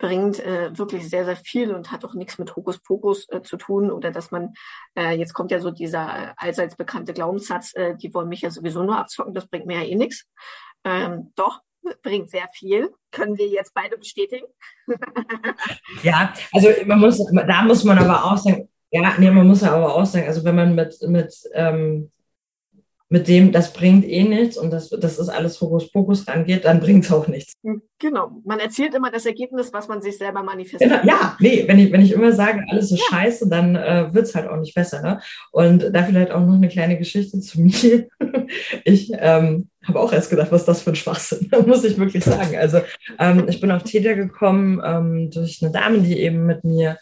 bringt 0.00 0.40
äh, 0.40 0.76
wirklich 0.76 1.08
sehr, 1.08 1.24
sehr 1.24 1.36
viel 1.36 1.74
und 1.74 1.92
hat 1.92 2.04
auch 2.04 2.14
nichts 2.14 2.38
mit 2.38 2.56
Hokuspokus 2.56 3.28
äh, 3.28 3.42
zu 3.42 3.56
tun 3.56 3.90
oder 3.90 4.10
dass 4.10 4.30
man, 4.30 4.54
äh, 4.96 5.12
jetzt 5.12 5.34
kommt 5.34 5.50
ja 5.50 5.60
so 5.60 5.70
dieser 5.70 6.30
äh, 6.30 6.32
allseits 6.36 6.76
bekannte 6.76 7.12
Glaubenssatz, 7.12 7.74
äh, 7.74 7.94
die 7.96 8.12
wollen 8.12 8.28
mich 8.28 8.40
ja 8.40 8.50
sowieso 8.50 8.82
nur 8.82 8.98
abzocken, 8.98 9.34
das 9.34 9.46
bringt 9.46 9.66
mir 9.66 9.82
ja 9.82 9.86
eh 9.86 9.94
nichts. 9.94 10.26
Ähm, 10.84 11.32
doch, 11.36 11.60
bringt 12.02 12.30
sehr 12.30 12.48
viel. 12.52 12.90
Können 13.10 13.36
wir 13.38 13.48
jetzt 13.48 13.74
beide 13.74 13.96
bestätigen? 13.96 14.46
ja, 16.02 16.32
also 16.52 16.68
man 16.86 17.00
muss, 17.00 17.24
da 17.32 17.62
muss 17.62 17.84
man 17.84 17.98
aber 17.98 18.24
auch 18.24 18.36
sagen, 18.36 18.68
ja, 18.90 19.14
nee, 19.18 19.30
man 19.30 19.46
muss 19.46 19.62
aber 19.62 19.94
auch 19.94 20.06
sagen, 20.06 20.26
also 20.26 20.44
wenn 20.44 20.56
man 20.56 20.74
mit, 20.74 20.96
mit 21.02 21.34
ähm, 21.54 22.10
mit 23.12 23.26
dem, 23.26 23.50
das 23.50 23.72
bringt 23.72 24.04
eh 24.06 24.22
nichts 24.22 24.56
und 24.56 24.70
das, 24.70 24.88
das 24.88 25.18
ist 25.18 25.28
alles 25.28 25.60
Hokuspokus 25.60 26.28
rangeht, 26.28 26.64
dann 26.64 26.78
bringt 26.78 27.04
es 27.04 27.10
auch 27.10 27.26
nichts. 27.26 27.54
Hm, 27.64 27.82
genau. 27.98 28.30
Man 28.44 28.60
erzielt 28.60 28.94
immer 28.94 29.10
das 29.10 29.26
Ergebnis, 29.26 29.72
was 29.72 29.88
man 29.88 30.00
sich 30.00 30.16
selber 30.16 30.44
manifestiert. 30.44 31.02
Genau. 31.02 31.04
Ja, 31.04 31.36
nee, 31.40 31.64
wenn 31.66 31.80
ich, 31.80 31.90
wenn 31.90 32.02
ich 32.02 32.12
immer 32.12 32.32
sage, 32.32 32.64
alles 32.70 32.92
ist 32.92 33.00
ja. 33.00 33.18
scheiße, 33.18 33.48
dann 33.48 33.74
äh, 33.74 34.14
wird 34.14 34.26
es 34.26 34.34
halt 34.36 34.48
auch 34.48 34.58
nicht 34.58 34.76
besser. 34.76 35.02
Ne? 35.02 35.20
Und 35.50 35.90
da 35.92 36.04
vielleicht 36.04 36.30
auch 36.30 36.46
noch 36.46 36.54
eine 36.54 36.68
kleine 36.68 36.98
Geschichte 36.98 37.40
zu 37.40 37.60
mir. 37.62 38.06
ich 38.84 39.10
ähm, 39.18 39.68
habe 39.82 39.98
auch 39.98 40.12
erst 40.12 40.30
gedacht, 40.30 40.52
was 40.52 40.64
das 40.64 40.82
für 40.82 40.90
ein 40.90 40.96
Schwachsinn, 40.96 41.50
muss 41.66 41.82
ich 41.82 41.98
wirklich 41.98 42.24
sagen. 42.24 42.56
Also 42.56 42.80
ähm, 43.18 43.46
ich 43.48 43.60
bin 43.60 43.72
auf 43.72 43.82
Täter 43.82 44.14
gekommen 44.14 44.80
ähm, 44.84 45.30
durch 45.32 45.60
eine 45.62 45.72
Dame, 45.72 45.98
die 45.98 46.20
eben 46.20 46.46
mit 46.46 46.62
mir 46.62 46.96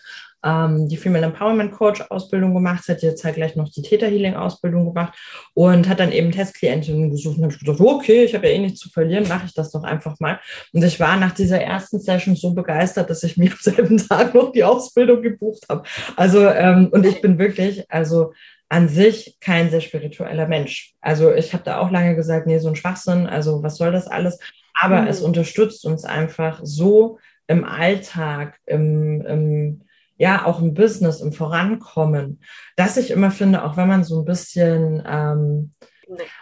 ähm, 0.45 0.89
die 0.89 0.97
Female 0.97 1.27
Empowerment 1.27 1.73
Coach 1.73 2.03
Ausbildung 2.11 2.55
gemacht, 2.55 2.89
hat 2.89 3.03
jetzt 3.03 3.25
halt 3.25 3.35
gleich 3.35 3.57
noch 3.57 3.69
die 3.69 3.83
Theta 3.83 4.07
Healing 4.07 4.35
Ausbildung 4.35 4.87
gemacht 4.87 5.19
und 5.55 5.89
hat 5.89 6.01
dann 6.01 6.13
eben 6.13 6.31
Testklientinnen 6.31 7.11
gesucht 7.11 7.39
und 7.39 7.45
habe 7.45 7.53
ich 7.53 7.61
gesagt, 7.61 7.81
okay, 7.81 8.25
ich 8.25 8.35
habe 8.35 8.47
ja 8.47 8.55
eh 8.55 8.59
nichts 8.59 8.81
zu 8.81 8.89
verlieren, 8.89 9.29
mache 9.29 9.47
ich 9.47 9.55
das 9.55 9.73
doch 9.73 9.83
einfach 9.83 10.19
mal. 10.21 10.41
Und 10.73 10.85
ich 10.85 11.01
war 11.01 11.17
nach 11.17 11.33
dieser 11.33 11.61
ersten 11.61 11.99
Session 11.99 12.37
so 12.37 12.55
begeistert, 12.55 13.11
dass 13.11 13.23
ich 13.25 13.37
mir 13.39 13.51
am 13.51 13.59
selben 13.61 13.99
Tag 13.99 14.35
noch 14.35 14.53
die 14.53 14.65
Ausbildung 14.65 15.23
gebucht 15.23 15.65
habe. 15.69 15.83
Also 16.17 16.47
ähm, 16.47 16.89
und 16.91 17.05
ich 17.05 17.21
bin 17.21 17.39
wirklich, 17.39 17.85
also 17.91 18.33
an 18.69 18.89
sich 18.89 19.39
kein 19.41 19.71
sehr 19.71 19.81
spiritueller 19.81 20.47
Mensch. 20.47 20.95
Also 21.01 21.33
ich 21.33 21.55
habe 21.55 21.65
da 21.65 21.79
auch 21.79 21.91
lange 21.91 22.15
gesagt, 22.15 22.47
nee, 22.47 22.59
so 22.59 22.69
ein 22.69 22.77
Schwachsinn, 22.77 23.27
also 23.27 23.63
was 23.63 23.77
soll 23.77 23.93
das 23.93 24.07
alles? 24.07 24.39
Aber 24.75 25.03
mhm. 25.03 25.09
es 25.09 25.23
unterstützt 25.23 25.85
uns 25.87 26.05
einfach 26.05 26.61
so 26.63 27.19
im 27.47 27.65
Alltag, 27.65 28.59
im, 28.67 29.23
im 29.23 29.81
ja 30.19 30.45
auch 30.45 30.61
im 30.61 30.75
Business, 30.75 31.21
im 31.21 31.33
Vorankommen, 31.33 32.41
dass 32.77 32.97
ich 32.97 33.11
immer 33.11 33.31
finde, 33.31 33.65
auch 33.65 33.77
wenn 33.77 33.89
man 33.89 34.05
so 34.05 34.21
ein 34.21 34.25
bisschen, 34.25 35.03
ähm, 35.07 35.71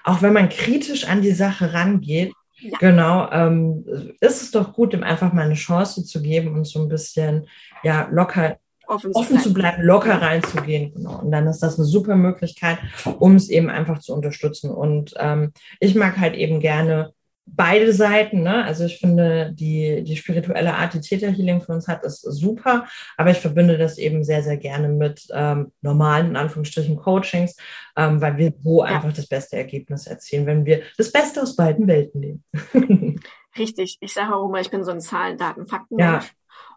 auch 0.04 0.22
wenn 0.22 0.32
man 0.32 0.48
kritisch 0.48 1.06
an 1.06 1.22
die 1.22 1.32
Sache 1.32 1.72
rangeht, 1.72 2.32
ja. 2.58 2.78
genau, 2.78 3.30
ähm, 3.30 3.84
ist 4.20 4.42
es 4.42 4.50
doch 4.50 4.72
gut, 4.72 4.94
ihm 4.94 5.02
einfach 5.02 5.32
mal 5.32 5.44
eine 5.44 5.54
Chance 5.54 6.04
zu 6.04 6.22
geben 6.22 6.54
und 6.54 6.66
so 6.66 6.80
ein 6.80 6.88
bisschen 6.88 7.46
ja 7.84 8.08
locker 8.10 8.56
offen, 8.86 9.12
offen 9.12 9.38
zu 9.40 9.52
bleiben, 9.52 9.82
locker 9.82 10.20
reinzugehen. 10.22 10.94
Genau. 10.94 11.20
Und 11.20 11.30
dann 11.30 11.46
ist 11.46 11.62
das 11.62 11.78
eine 11.78 11.86
super 11.86 12.16
Möglichkeit, 12.16 12.78
um 13.18 13.34
es 13.34 13.48
eben 13.48 13.68
einfach 13.68 13.98
zu 13.98 14.14
unterstützen. 14.14 14.70
Und 14.70 15.14
ähm, 15.18 15.52
ich 15.80 15.94
mag 15.94 16.18
halt 16.18 16.34
eben 16.34 16.60
gerne 16.60 17.12
beide 17.46 17.92
Seiten. 17.92 18.42
Ne? 18.42 18.64
Also 18.64 18.85
ich 18.85 18.98
finde, 18.98 19.52
die, 19.52 20.02
die 20.02 20.16
spirituelle 20.16 20.74
Art, 20.74 20.94
die 20.94 21.00
Theta 21.00 21.28
Healing 21.28 21.61
für 21.61 21.72
uns 21.72 21.88
hat, 21.88 22.04
ist 22.04 22.20
super, 22.22 22.87
aber 23.16 23.30
ich 23.30 23.38
verbinde 23.38 23.78
das 23.78 23.98
eben 23.98 24.24
sehr, 24.24 24.42
sehr 24.42 24.56
gerne 24.56 24.88
mit 24.88 25.26
ähm, 25.32 25.72
normalen, 25.80 26.30
in 26.30 26.37
Anführungsstrichen, 26.37 26.96
Coachings, 26.96 27.56
ähm, 27.96 28.20
weil 28.20 28.37
wir 28.37 28.52
so 28.62 28.85
ja. 28.85 28.96
einfach 28.96 29.12
das 29.12 29.28
beste 29.28 29.56
Ergebnis 29.56 30.06
erzielen, 30.06 30.46
wenn 30.46 30.66
wir 30.66 30.82
das 30.98 31.12
Beste 31.12 31.42
aus 31.42 31.56
beiden 31.56 31.87
Welten 31.87 32.20
nehmen. 32.20 32.44
Richtig. 33.59 33.96
Ich 34.00 34.12
sage 34.12 34.35
auch 34.35 34.48
immer, 34.48 34.61
ich 34.61 34.70
bin 34.70 34.85
so 34.85 34.90
ein 34.90 35.00
Zahlen, 35.00 35.38
Daten, 35.38 35.66
Fakten. 35.66 35.98
Ja. 35.98 36.22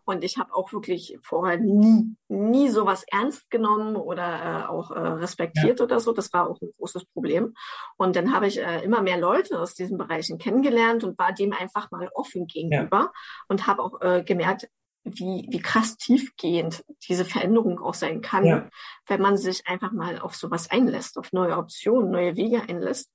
Und 0.10 0.24
ich 0.24 0.40
habe 0.40 0.56
auch 0.56 0.74
wirklich 0.74 1.20
vorher 1.22 1.60
nie, 1.60 2.16
nie 2.30 2.70
sowas 2.70 3.06
ernst 3.12 3.52
genommen 3.52 3.96
oder 3.96 4.64
äh, 4.64 4.68
auch 4.68 4.90
äh, 4.90 5.00
respektiert 5.00 5.78
ja. 5.78 5.86
oder 5.86 6.00
so. 6.00 6.14
Das 6.14 6.34
war 6.34 6.50
auch 6.50 6.60
ein 6.64 6.72
großes 6.80 7.06
Problem. 7.14 7.54
Und 7.96 8.16
dann 8.16 8.34
habe 8.34 8.48
ich 8.48 8.60
äh, 8.60 8.84
immer 8.84 9.04
mehr 9.04 9.20
Leute 9.20 9.60
aus 9.60 9.76
diesen 9.76 10.00
Bereichen 10.00 10.40
kennengelernt 10.40 11.04
und 11.04 11.20
war 11.20 11.32
dem 11.32 11.54
einfach 11.54 11.92
mal 11.92 12.10
offen 12.16 12.48
gegenüber 12.48 12.98
ja. 12.98 13.12
und 13.50 13.68
habe 13.68 13.84
auch 13.84 14.02
äh, 14.02 14.24
gemerkt, 14.24 14.68
wie, 15.04 15.46
wie 15.48 15.62
krass 15.62 15.96
tiefgehend 15.96 16.84
diese 17.08 17.24
Veränderung 17.24 17.78
auch 17.78 17.94
sein 17.94 18.22
kann, 18.22 18.46
ja. 18.46 18.68
wenn 19.06 19.22
man 19.22 19.38
sich 19.38 19.68
einfach 19.68 19.92
mal 19.92 20.18
auf 20.18 20.36
sowas 20.36 20.72
einlässt, 20.72 21.20
auf 21.20 21.34
neue 21.34 21.56
Optionen, 21.56 22.10
neue 22.10 22.36
Wege 22.36 22.64
einlässt 22.68 23.12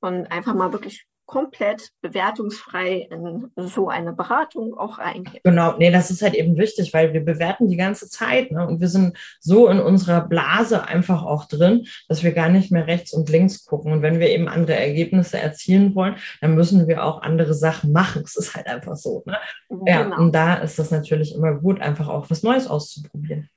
und 0.00 0.32
einfach 0.32 0.54
mal 0.54 0.72
wirklich 0.72 1.06
komplett 1.28 1.90
bewertungsfrei 2.00 3.06
in 3.10 3.50
so 3.56 3.88
eine 3.90 4.14
Beratung 4.14 4.76
auch 4.76 4.98
reingehen. 4.98 5.40
Genau, 5.44 5.76
nee, 5.76 5.90
das 5.90 6.10
ist 6.10 6.22
halt 6.22 6.34
eben 6.34 6.56
wichtig, 6.56 6.94
weil 6.94 7.12
wir 7.12 7.22
bewerten 7.22 7.68
die 7.68 7.76
ganze 7.76 8.08
Zeit 8.08 8.50
ne? 8.50 8.66
und 8.66 8.80
wir 8.80 8.88
sind 8.88 9.16
so 9.38 9.68
in 9.68 9.78
unserer 9.78 10.22
Blase 10.22 10.86
einfach 10.86 11.22
auch 11.22 11.44
drin, 11.44 11.86
dass 12.08 12.24
wir 12.24 12.32
gar 12.32 12.48
nicht 12.48 12.72
mehr 12.72 12.86
rechts 12.86 13.12
und 13.12 13.28
links 13.28 13.66
gucken. 13.66 13.92
Und 13.92 14.00
wenn 14.00 14.20
wir 14.20 14.30
eben 14.30 14.48
andere 14.48 14.76
Ergebnisse 14.76 15.38
erzielen 15.38 15.94
wollen, 15.94 16.16
dann 16.40 16.54
müssen 16.54 16.88
wir 16.88 17.04
auch 17.04 17.20
andere 17.20 17.52
Sachen 17.52 17.92
machen. 17.92 18.22
Es 18.24 18.34
ist 18.34 18.56
halt 18.56 18.66
einfach 18.66 18.96
so. 18.96 19.22
Ne? 19.26 19.36
Genau. 19.68 19.84
Ja, 19.86 20.16
und 20.16 20.34
da 20.34 20.54
ist 20.54 20.78
das 20.78 20.90
natürlich 20.90 21.34
immer 21.34 21.54
gut, 21.54 21.82
einfach 21.82 22.08
auch 22.08 22.30
was 22.30 22.42
Neues 22.42 22.66
auszuprobieren. 22.66 23.50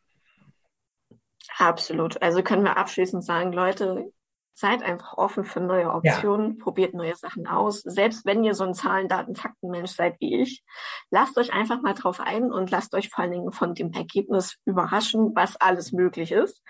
Absolut. 1.57 2.21
Also 2.21 2.43
können 2.43 2.63
wir 2.63 2.75
abschließend 2.75 3.23
sagen, 3.23 3.53
Leute, 3.53 4.11
Seid 4.53 4.83
einfach 4.83 5.17
offen 5.17 5.45
für 5.45 5.61
neue 5.61 5.91
Optionen, 5.91 6.57
ja. 6.57 6.63
probiert 6.63 6.93
neue 6.93 7.15
Sachen 7.15 7.47
aus. 7.47 7.81
Selbst 7.81 8.25
wenn 8.25 8.43
ihr 8.43 8.53
so 8.53 8.63
ein 8.63 8.73
Zahlen, 8.73 9.07
Daten, 9.07 9.35
Fakten-Mensch 9.35 9.91
seid 9.91 10.15
wie 10.19 10.41
ich, 10.41 10.63
lasst 11.09 11.37
euch 11.37 11.53
einfach 11.53 11.81
mal 11.81 11.93
drauf 11.93 12.19
ein 12.19 12.51
und 12.51 12.69
lasst 12.69 12.93
euch 12.93 13.09
vor 13.09 13.23
allen 13.23 13.31
Dingen 13.31 13.51
von 13.51 13.73
dem 13.73 13.91
Ergebnis 13.93 14.57
überraschen, 14.65 15.31
was 15.35 15.55
alles 15.55 15.93
möglich 15.93 16.31
ist, 16.31 16.61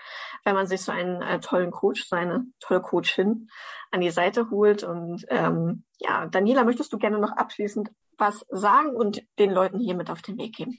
wenn 0.44 0.54
man 0.54 0.66
sich 0.66 0.82
so 0.82 0.92
einen 0.92 1.22
äh, 1.22 1.40
tollen 1.40 1.70
Coach, 1.70 2.04
so 2.08 2.16
eine 2.16 2.46
tolle 2.60 2.80
Coachin 2.80 3.48
an 3.90 4.00
die 4.00 4.10
Seite 4.10 4.50
holt. 4.50 4.84
Und 4.84 5.26
ähm, 5.28 5.84
ja, 5.98 6.26
Daniela, 6.26 6.64
möchtest 6.64 6.92
du 6.92 6.98
gerne 6.98 7.18
noch 7.18 7.32
abschließend 7.32 7.90
was 8.18 8.46
sagen 8.50 8.90
und 8.90 9.22
den 9.38 9.50
Leuten 9.50 9.80
hier 9.80 9.94
mit 9.94 10.10
auf 10.10 10.22
den 10.22 10.38
Weg 10.38 10.54
geben? 10.54 10.78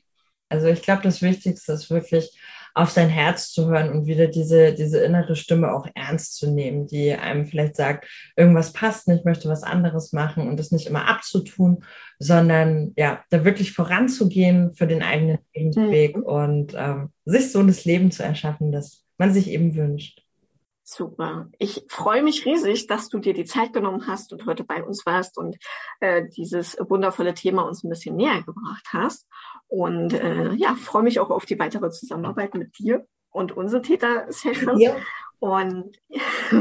Also 0.50 0.68
ich 0.68 0.82
glaube, 0.82 1.02
das 1.02 1.22
Wichtigste 1.22 1.74
ist 1.74 1.90
wirklich, 1.90 2.40
auf 2.74 2.90
sein 2.90 3.10
Herz 3.10 3.52
zu 3.52 3.68
hören 3.68 3.92
und 3.92 4.08
wieder 4.08 4.28
diese, 4.28 4.74
diese 4.74 5.00
innere 5.00 5.36
Stimme 5.36 5.72
auch 5.74 5.88
ernst 5.94 6.38
zu 6.38 6.50
nehmen, 6.50 6.88
die 6.88 7.14
einem 7.14 7.46
vielleicht 7.46 7.76
sagt, 7.76 8.08
irgendwas 8.36 8.74
passt 8.74 9.08
nicht, 9.08 9.26
möchte 9.26 9.48
was 9.48 9.64
anderes 9.64 10.12
machen 10.12 10.48
und 10.48 10.60
das 10.60 10.72
nicht 10.72 10.88
immer 10.88 11.08
abzutun, 11.08 11.84
sondern 12.18 12.94
ja, 12.96 13.24
da 13.30 13.46
wirklich 13.46 13.74
voranzugehen 13.74 14.74
für 14.74 14.88
den 14.88 15.04
eigenen 15.04 15.38
Lebensweg 15.54 16.18
mhm. 16.18 16.24
und 16.24 16.74
ähm, 16.76 17.12
sich 17.26 17.52
so 17.52 17.62
das 17.62 17.86
Leben 17.86 18.12
zu 18.12 18.24
erschaffen, 18.24 18.72
das 18.72 19.04
man 19.18 19.32
sich 19.34 19.50
eben 19.50 19.76
wünscht. 19.76 20.23
Super. 20.96 21.50
Ich 21.58 21.86
freue 21.88 22.22
mich 22.22 22.46
riesig, 22.46 22.86
dass 22.86 23.10
du 23.10 23.18
dir 23.18 23.34
die 23.34 23.46
Zeit 23.46 23.74
genommen 23.74 24.06
hast 24.06 24.32
und 24.32 24.46
heute 24.46 24.64
bei 24.64 24.84
uns 24.84 25.06
warst 25.08 25.40
und 25.40 25.58
äh, 26.02 26.26
dieses 26.38 26.78
wundervolle 26.80 27.34
Thema 27.34 27.64
uns 27.64 27.84
ein 27.84 27.90
bisschen 27.90 28.16
näher 28.16 28.44
gebracht 28.44 28.86
hast. 28.90 29.28
Und 29.68 30.14
äh, 30.14 30.54
ja, 30.54 30.76
freue 30.76 31.02
mich 31.02 31.20
auch 31.20 31.32
auf 31.32 31.46
die 31.46 31.58
weitere 31.58 31.90
Zusammenarbeit 31.90 32.54
mit 32.54 32.78
dir 32.78 33.08
und 33.32 33.58
unsere 33.58 33.82
Täter-Session. 33.82 34.80
Ja. 34.80 34.96
Und 35.44 36.00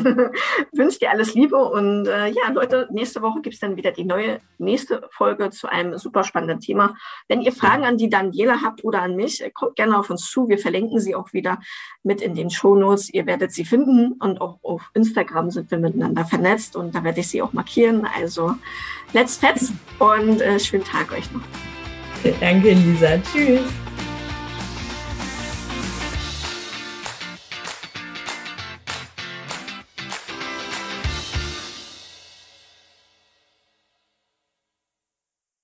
wünsche 0.72 0.98
dir 0.98 1.12
alles 1.12 1.34
Liebe. 1.34 1.54
Und 1.56 2.08
äh, 2.08 2.26
ja, 2.26 2.50
Leute, 2.52 2.88
nächste 2.90 3.22
Woche 3.22 3.40
gibt 3.40 3.54
es 3.54 3.60
dann 3.60 3.76
wieder 3.76 3.92
die 3.92 4.02
neue 4.02 4.40
nächste 4.58 5.06
Folge 5.12 5.50
zu 5.50 5.68
einem 5.68 5.96
super 5.98 6.24
spannenden 6.24 6.58
Thema. 6.58 6.96
Wenn 7.28 7.42
ihr 7.42 7.52
Fragen 7.52 7.84
an 7.84 7.96
die 7.96 8.10
Daniela 8.10 8.60
habt 8.60 8.82
oder 8.82 9.02
an 9.02 9.14
mich, 9.14 9.40
äh, 9.40 9.52
kommt 9.52 9.76
gerne 9.76 9.96
auf 9.96 10.10
uns 10.10 10.28
zu. 10.28 10.48
Wir 10.48 10.58
verlinken 10.58 10.98
sie 10.98 11.14
auch 11.14 11.32
wieder 11.32 11.60
mit 12.02 12.20
in 12.20 12.34
den 12.34 12.50
Shownotes. 12.50 13.14
Ihr 13.14 13.24
werdet 13.26 13.52
sie 13.52 13.64
finden. 13.64 14.14
Und 14.18 14.40
auch 14.40 14.58
auf 14.64 14.90
Instagram 14.94 15.52
sind 15.52 15.70
wir 15.70 15.78
miteinander 15.78 16.24
vernetzt 16.24 16.74
und 16.74 16.92
da 16.92 17.04
werde 17.04 17.20
ich 17.20 17.28
sie 17.28 17.40
auch 17.40 17.52
markieren. 17.52 18.04
Also 18.16 18.56
let's 19.12 19.36
fetz 19.36 19.72
und 20.00 20.40
äh, 20.40 20.58
schönen 20.58 20.82
Tag 20.82 21.12
euch 21.12 21.30
noch. 21.30 21.42
Danke, 22.40 22.72
Lisa. 22.72 23.18
Tschüss. 23.18 23.81